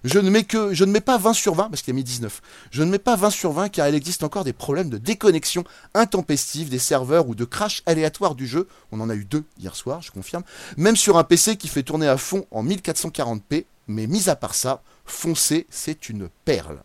[0.03, 2.03] Je ne mets que je ne mets pas 20 sur 20 parce qu'il a mis
[2.03, 2.43] 19.
[2.73, 5.63] Je ne mets pas 20 sur 20 car il existe encore des problèmes de déconnexion
[5.95, 8.67] intempestive des serveurs ou de crash aléatoire du jeu.
[8.91, 10.43] On en a eu deux hier soir, je confirme.
[10.77, 14.55] Même sur un PC qui fait tourner à fond en 1440p, mais mis à part
[14.55, 16.79] ça, foncer, c'est une perle.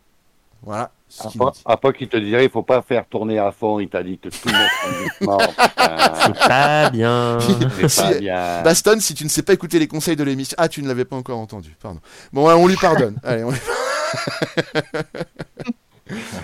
[0.61, 0.91] Voilà.
[1.07, 1.47] ce qu'il dit.
[1.65, 4.29] après qu'il te dirait, il faut pas faire tourner à fond, il t'a dit de
[4.29, 4.37] tout
[5.19, 5.37] putain.
[6.25, 7.37] C'est pas bien.
[7.79, 8.61] C'est Si- pas bien.
[8.63, 10.55] Baston, si tu ne sais pas écouter les conseils de l'émission.
[10.59, 12.01] Ah, tu ne l'avais pas encore entendu, pardon.
[12.33, 13.15] Bon, ouais, on lui pardonne.
[13.23, 13.59] Allez, on, lui-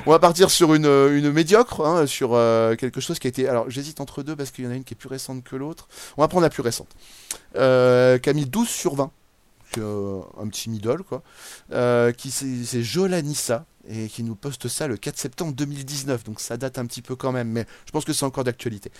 [0.05, 3.29] On va partir sur une, euh, une médiocre, hein, sur euh, quelque chose qui a
[3.29, 3.49] été.
[3.49, 5.55] Alors, j'hésite entre deux parce qu'il y en a une qui est plus récente que
[5.55, 5.87] l'autre.
[6.17, 6.89] On va prendre la plus récente.
[7.57, 9.11] Euh, qui a mis 12 sur 20.
[9.77, 11.23] Euh, un petit middle, quoi.
[11.71, 16.23] Euh, qui c'est Jolanissa et qui nous poste ça le 4 septembre 2019.
[16.23, 18.91] Donc, ça date un petit peu quand même, mais je pense que c'est encore d'actualité.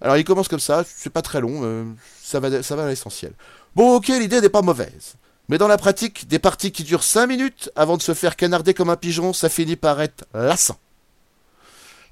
[0.00, 1.84] Alors il commence comme ça, c'est pas très long, euh,
[2.22, 3.32] ça va, ça va à l'essentiel.
[3.74, 5.14] Bon ok, l'idée n'est pas mauvaise.
[5.48, 8.74] Mais dans la pratique, des parties qui durent 5 minutes avant de se faire canarder
[8.74, 10.78] comme un pigeon, ça finit par être lassant.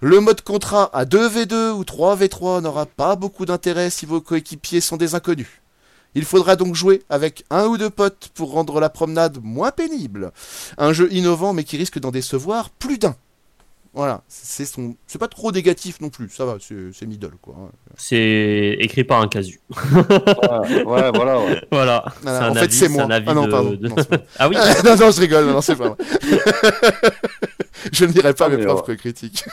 [0.00, 4.96] Le mode contrat à 2v2 ou 3v3 n'aura pas beaucoup d'intérêt si vos coéquipiers sont
[4.96, 5.62] des inconnus.
[6.16, 10.32] Il faudra donc jouer avec un ou deux potes pour rendre la promenade moins pénible.
[10.78, 13.14] Un jeu innovant mais qui risque d'en décevoir plus d'un.
[13.94, 17.54] Voilà, c'est son, c'est pas trop négatif non plus, ça va, c'est middle quoi.
[17.96, 19.58] C'est écrit par un casu.
[19.70, 21.62] Ouais, ouais, voilà, ouais.
[21.72, 22.04] Voilà.
[22.22, 23.04] Voilà, C'est un en fait, c'est moi.
[23.04, 23.70] un avis Ah non, de- pardon.
[23.70, 24.26] de- Non, c'est pas vrai.
[24.38, 24.56] ah oui.
[24.84, 25.96] non, non, je rigole, non, c'est pas vrai.
[27.92, 29.44] je ne dirai pas Ah, mes propres critiques.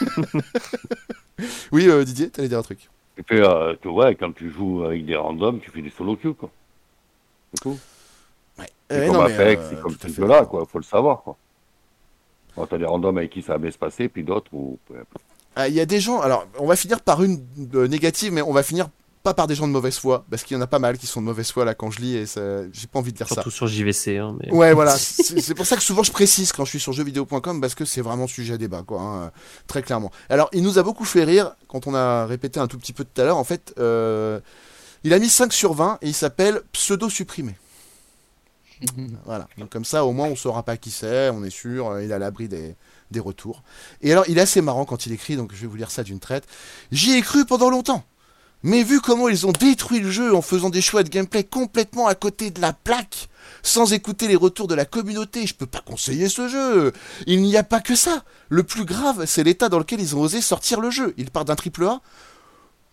[1.71, 2.89] oui, euh, Didier, t'allais dire un truc.
[3.15, 6.15] Tu fais, euh, tu vois, quand tu joues avec des randoms, tu fais des solo
[6.15, 6.49] queues, quoi.
[7.53, 7.77] C'est tout.
[8.57, 8.65] Ouais.
[8.89, 10.49] C'est comme non, Apex, euh, c'est comme tout à ces fait jeux-là, d'accord.
[10.49, 10.65] quoi.
[10.65, 11.37] Faut le savoir, quoi.
[12.55, 14.77] Bon, t'as des randoms avec qui ça va bien se passer, puis d'autres où.
[15.55, 17.43] Ah, Il y a des gens, alors on va finir par une
[17.75, 18.89] euh, négative, mais on va finir
[19.23, 21.07] pas par des gens de mauvaise foi, parce qu'il y en a pas mal qui
[21.07, 23.27] sont de mauvaise foi là quand je lis et ça- j'ai pas envie de dire
[23.27, 23.35] ça.
[23.35, 24.17] Surtout sur JVC.
[24.17, 24.51] Hein, mais...
[24.51, 24.97] Ouais, voilà.
[24.97, 28.01] C'est pour ça que souvent je précise quand je suis sur jeuxvideo.com parce que c'est
[28.01, 29.01] vraiment sujet à débat, quoi.
[29.01, 29.31] hein,
[29.67, 30.11] très clairement.
[30.29, 33.05] Alors, il nous a beaucoup fait rire quand on a répété un tout petit peu
[33.05, 33.37] tout à l'heure.
[33.37, 34.39] En fait, euh,
[35.05, 37.55] il a mis 5 sur 20 et il s'appelle pseudo supprimé.
[39.25, 39.47] voilà.
[39.57, 42.11] Donc, comme ça, au moins, on saura pas qui c'est, on est sûr, euh, il
[42.11, 42.75] est à l'abri des,
[43.11, 43.63] des retours.
[44.01, 46.03] Et alors, il est assez marrant quand il écrit, donc je vais vous lire ça
[46.03, 46.45] d'une traite.
[46.91, 48.03] J'y ai cru pendant longtemps.
[48.63, 52.07] Mais vu comment ils ont détruit le jeu en faisant des choix de gameplay complètement
[52.07, 53.27] à côté de la plaque,
[53.61, 56.93] sans écouter les retours de la communauté, je peux pas conseiller ce jeu.
[57.27, 58.23] Il n'y a pas que ça.
[58.47, 61.13] Le plus grave, c'est l'état dans lequel ils ont osé sortir le jeu.
[61.17, 62.01] Il part d'un triple A.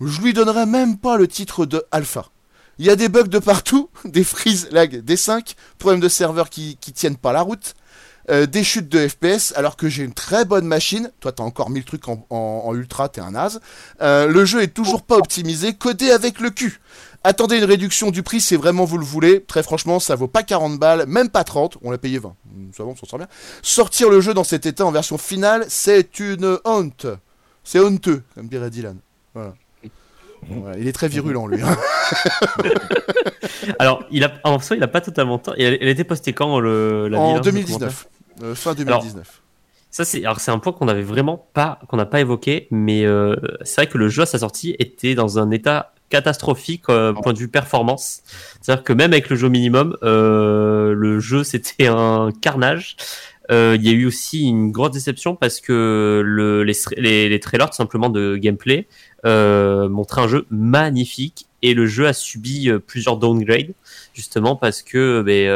[0.00, 2.26] Je lui donnerais même pas le titre de alpha.
[2.80, 6.50] Il y a des bugs de partout, des freeze, lag, des 5, problèmes de serveurs
[6.50, 7.74] qui, qui tiennent pas la route,
[8.28, 11.10] euh, des chutes de FPS, alors que j'ai une très bonne machine.
[11.20, 13.60] Toi, t'as encore 1000 trucs en, en- en ultra, t'es un naze.
[14.02, 16.80] Euh, le jeu est toujours pas optimisé, codé avec le cul.
[17.24, 19.42] Attendez une réduction du prix si vraiment vous le voulez.
[19.44, 21.76] Très franchement, ça vaut pas 40 balles, même pas 30.
[21.82, 22.34] On l'a payé 20.
[22.76, 23.28] Ça va, on s'en sort bien.
[23.62, 27.06] Sortir le jeu dans cet état en version finale, c'est une honte.
[27.62, 28.96] C'est honteux, comme dirait Dylan.
[29.34, 29.54] Voilà.
[30.48, 31.60] Voilà, il est très virulent, lui.
[31.62, 31.76] hein.
[33.78, 35.54] Alors, il a, en soi, il a pas totalement tort.
[35.58, 38.08] Elle, elle était postée quand le, la en ville, hein, le 2019.
[38.42, 39.14] Euh, fin 2019.
[39.14, 39.24] Alors,
[39.90, 43.04] Ça c'est alors c'est un point qu'on avait vraiment pas qu'on n'a pas évoqué, mais
[43.04, 47.12] euh, c'est vrai que le jeu à sa sortie était dans un état catastrophique euh,
[47.12, 48.22] point de vue performance.
[48.60, 52.96] C'est-à-dire que même avec le jeu minimum, euh, le jeu c'était un carnage.
[53.50, 57.76] Euh, Il y a eu aussi une grosse déception parce que le, les, trailers tout
[57.76, 58.86] simplement de gameplay
[59.26, 63.74] euh, montraient un jeu magnifique et le jeu a subi euh, plusieurs downgrades
[64.14, 65.48] justement parce que ben,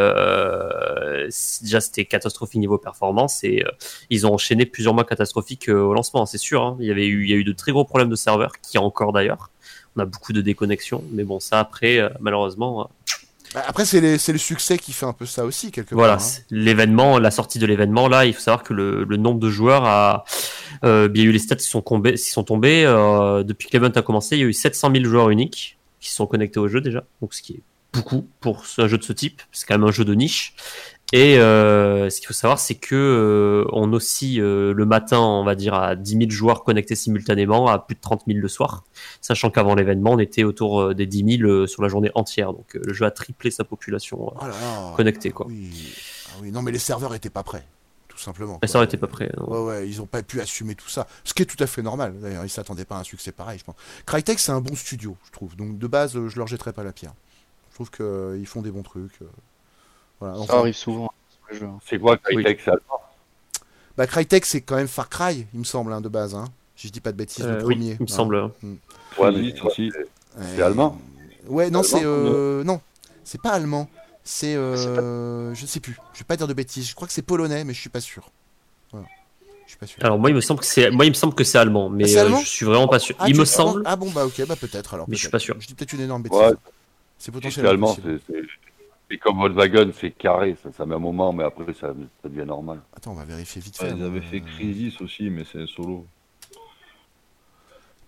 [1.63, 3.65] déjà c'était catastrophique niveau performance et
[4.11, 6.63] ils ont enchaîné plusieurs mois catastrophiques au lancement, c'est sûr.
[6.63, 6.77] hein.
[6.81, 8.79] Il y avait eu, il y a eu de très gros problèmes de serveurs qui
[8.79, 9.51] encore d'ailleurs.
[9.97, 12.91] On a beaucoup de déconnexions, mais bon ça après malheureusement.
[13.55, 16.23] Bah, Après, c'est le succès qui fait un peu ça aussi, quelque voilà, part.
[16.23, 16.27] hein.
[16.27, 19.49] c'est- l'événement, la sortie de l'événement, là, il faut savoir que le, le nombre de
[19.51, 20.25] joueurs a,
[20.85, 23.69] euh, il y a eu les stats qui sont tombés, qui sont tombés euh, depuis
[23.69, 26.59] que l'event a commencé, il y a eu 700 000 joueurs uniques qui sont connectés
[26.61, 27.61] au jeu déjà, donc ce qui est
[27.93, 30.55] beaucoup pour un jeu de ce type, c'est quand même un jeu de niche.
[31.17, 35.45] Et euh, ce qu'il faut savoir, c'est que euh, on oscille euh, le matin, on
[35.45, 38.83] va dire, à 10 000 joueurs connectés simultanément, à plus de 30 000 le soir,
[39.21, 42.53] sachant qu'avant l'événement, on était autour euh, des 10 000 euh, sur la journée entière.
[42.53, 45.47] Donc le jeu a triplé sa population Oh là connectée, quoi.
[45.47, 45.95] Oui.
[46.31, 47.65] Ah oui, non, mais les serveurs étaient pas prêts,
[48.09, 48.59] tout simplement.
[48.61, 49.49] Les serveurs étaient pas prêts, non.
[49.49, 51.07] Ouais, ouais, ils ont pas pu assumer tout ça.
[51.23, 52.45] Ce qui est tout à fait normal, d'ailleurs.
[52.45, 53.77] Ils s'attendaient pas à un succès pareil, je pense.
[54.05, 55.55] Crytek, c'est un bon studio, je trouve.
[55.55, 57.15] Donc, de base, je leur jetterai pas la pierre.
[57.71, 59.21] Je trouve qu'ils font des bons trucs.
[60.47, 61.13] Ça arrive souvent
[61.53, 61.67] jeux.
[61.67, 61.79] hein.
[61.87, 62.73] C'est quoi Crytek ça
[63.97, 66.35] bah, Crytek, c'est quand même Far Cry, il me semble, hein, de base.
[66.35, 66.47] Hein.
[66.75, 67.91] Si je dis pas de bêtises, Euh, le oui, premier.
[67.93, 68.07] il me hein.
[68.13, 68.51] semble.
[68.63, 68.75] Mm.
[69.19, 69.55] Ouais,
[70.57, 70.99] c'est allemand.
[71.47, 72.03] Ouais, non, c'est.
[72.05, 72.81] euh, Non,
[73.23, 73.89] c'est pas allemand.
[74.25, 74.57] C'est.
[74.57, 75.97] euh, C'est Je sais plus.
[76.15, 76.89] Je vais pas dire de bêtises.
[76.89, 78.31] Je crois que c'est polonais, mais je suis pas sûr.
[78.91, 79.07] Voilà.
[79.65, 80.05] Je suis pas sûr.
[80.05, 82.05] Alors moi il me semble que c'est moi il me semble que c'est allemand, mais
[82.17, 83.15] Ah, euh, allemand je suis vraiment pas sûr.
[83.19, 83.83] Ah, il me ah, semble.
[83.85, 85.07] Ah bon, bah ok, bah peut-être alors.
[85.09, 85.55] Mais je suis pas sûr.
[85.61, 86.39] Je dis peut-être une énorme bêtise.
[86.39, 86.53] Ouais,
[87.19, 88.35] C'est potentiellement allemand, c'est-
[89.15, 91.93] c'est comme Volkswagen, c'est carré, ça, ça met un moment, mais après ça,
[92.23, 92.81] ça devient normal.
[92.97, 93.91] Attends, on va vérifier vite fait.
[93.93, 96.07] Ouais, ils avaient Euh, fait Crisis aussi, mais c'est solo.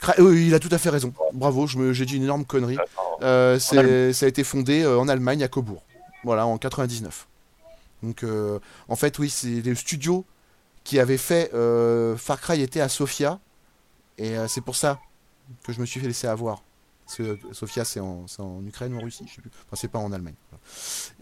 [0.01, 1.13] Cra- oui, il a tout à fait raison.
[1.33, 2.77] Bravo, j'ai dit une énorme connerie.
[3.23, 5.83] Euh, ça a été fondé euh, en Allemagne, à Cobourg.
[6.25, 7.27] Voilà, en 99.
[8.03, 10.25] Donc, euh, en fait, oui, c'est le studio
[10.85, 13.39] qui avait fait euh, Far Cry était à Sofia.
[14.19, 15.01] Et euh, c'est pour ça
[15.65, 16.63] que je me suis fait laisser avoir.
[17.07, 19.51] Parce que Sofia, c'est en, c'est en Ukraine ou en Russie, je sais plus.
[19.67, 20.35] Enfin, c'est pas en Allemagne.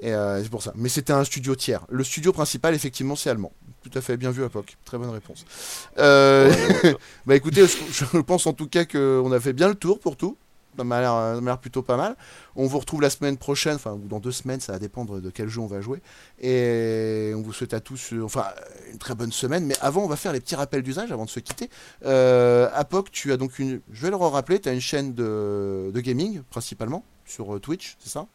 [0.02, 0.72] Euh, c'est pour ça.
[0.76, 1.84] Mais c'était un studio tiers.
[1.88, 3.52] Le studio principal, effectivement, c'est allemand.
[3.82, 4.76] Tout à fait bien vu à POC.
[4.84, 5.44] Très bonne réponse.
[5.98, 6.52] Euh,
[7.26, 10.36] bah écoutez, je, pense en tout cas qu'on a fait bien le tour pour tout.
[10.76, 12.16] Ça m'a l'air plutôt pas mal.
[12.56, 15.30] On vous retrouve la semaine prochaine, enfin, ou dans deux semaines, ça va dépendre de
[15.30, 16.00] quel jeu on va jouer.
[16.40, 18.46] Et on vous souhaite à tous, euh, enfin,
[18.90, 19.66] une très bonne semaine.
[19.66, 21.70] Mais avant, on va faire les petits rappels d'usage avant de se quitter.
[22.04, 26.42] Euh, Apoc, tu as donc une, je vais le rappeler, tu une chaîne de, gaming,
[26.50, 28.26] principalement, sur Twitch, c'est ça?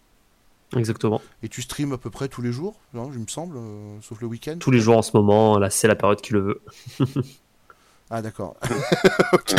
[0.75, 1.21] Exactement.
[1.41, 4.21] Et tu streams à peu près tous les jours, hein, il me semble, euh, sauf
[4.21, 6.61] le week-end Tous les jours en ce moment, là c'est la période qui le veut.
[8.11, 8.57] Ah d'accord.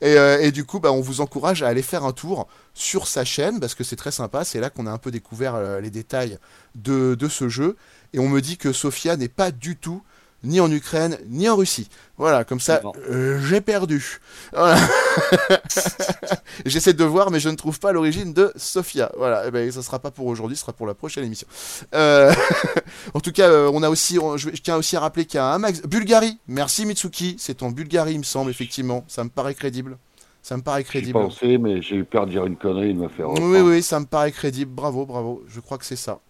[0.00, 3.06] et, euh, et du coup, bah, on vous encourage à aller faire un tour sur
[3.06, 4.44] sa chaîne parce que c'est très sympa.
[4.44, 6.38] C'est là qu'on a un peu découvert euh, les détails
[6.74, 7.76] de, de ce jeu.
[8.12, 10.02] Et on me dit que Sofia n'est pas du tout
[10.44, 11.88] ni en Ukraine ni en Russie.
[12.16, 12.80] Voilà, comme ça,
[13.10, 14.18] euh, j'ai perdu.
[14.52, 14.76] Voilà.
[16.66, 19.10] J'essaie de voir, mais je ne trouve pas l'origine de Sofia.
[19.16, 21.46] Voilà, et ben, ça sera pas pour aujourd'hui, ce sera pour la prochaine émission.
[21.94, 22.32] Euh,
[23.14, 25.38] en tout cas, euh, on a aussi, on- je, je tiens aussi à rappeler qu'il
[25.38, 25.82] y a un max.
[25.82, 29.04] Bulgarie, merci Mitsuki, c'est en Bulgarie, il me semble, effectivement.
[29.08, 29.96] Ça me paraît crédible.
[30.42, 31.12] Ça me paraît crédible.
[31.18, 33.28] pensais, mais j'ai eu peur de dire une connerie et de me faire.
[33.28, 33.70] Oui, reprendre.
[33.70, 34.72] oui, ça me paraît crédible.
[34.72, 35.42] Bravo, bravo.
[35.48, 36.20] Je crois que c'est ça.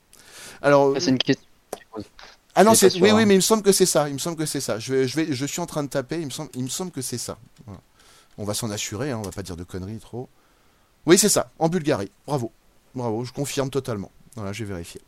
[0.60, 1.44] Alors, Ah, c'est une question.
[2.58, 4.08] Ah non, c'est oui, mais il me semble que c'est ça.
[4.08, 4.80] Il me semble que c'est ça.
[4.80, 6.18] Je vais, je vais, je suis en train de taper.
[6.18, 7.38] Il me semble, il me semble que c'est ça.
[7.66, 7.80] Voilà.
[8.36, 9.12] On va s'en assurer.
[9.12, 10.28] Hein, on va pas dire de conneries trop.
[11.06, 11.52] Oui, c'est ça.
[11.60, 12.10] En Bulgarie.
[12.26, 12.50] Bravo,
[12.96, 13.24] bravo.
[13.24, 14.10] Je confirme totalement.
[14.34, 15.00] Voilà, j'ai vérifié.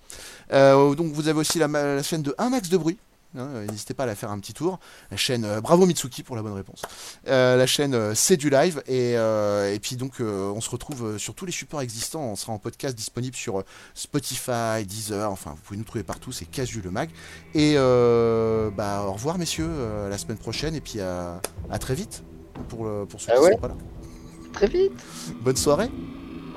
[0.52, 2.98] Euh, donc vous avez aussi la, la chaîne de 1 max de bruit.
[3.36, 4.78] Hein, euh, N'hésitez pas à la faire un petit tour.
[5.10, 6.82] La chaîne euh, Bravo Mitsuki pour la bonne réponse.
[7.28, 8.82] Euh, la chaîne euh, C'est du live.
[8.86, 12.22] Et, euh, et puis donc euh, on se retrouve sur tous les supports existants.
[12.22, 13.62] On sera en podcast disponible sur
[13.94, 15.30] Spotify, Deezer.
[15.30, 16.32] Enfin, vous pouvez nous trouver partout.
[16.32, 17.10] C'est Casu le mag.
[17.54, 19.66] Et euh, bah, au revoir messieurs.
[19.68, 20.74] euh, à la semaine prochaine.
[20.74, 22.22] Et puis à, à très vite
[22.68, 23.76] pour, le- pour ceux Ah qui ouais sont pas là.
[24.52, 24.92] Très vite.
[25.42, 25.88] Bonne soirée.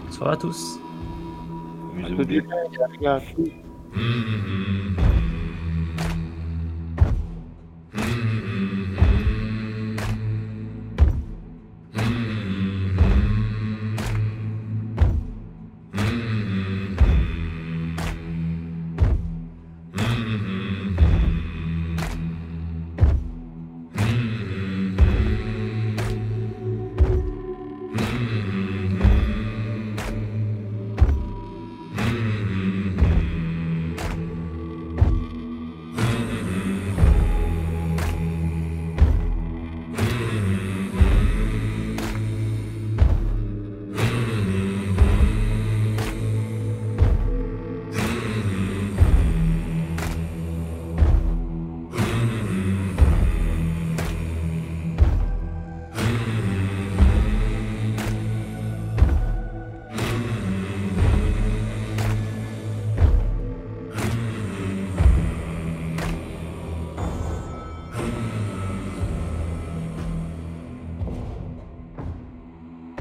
[0.08, 0.80] Bonsoir à tous.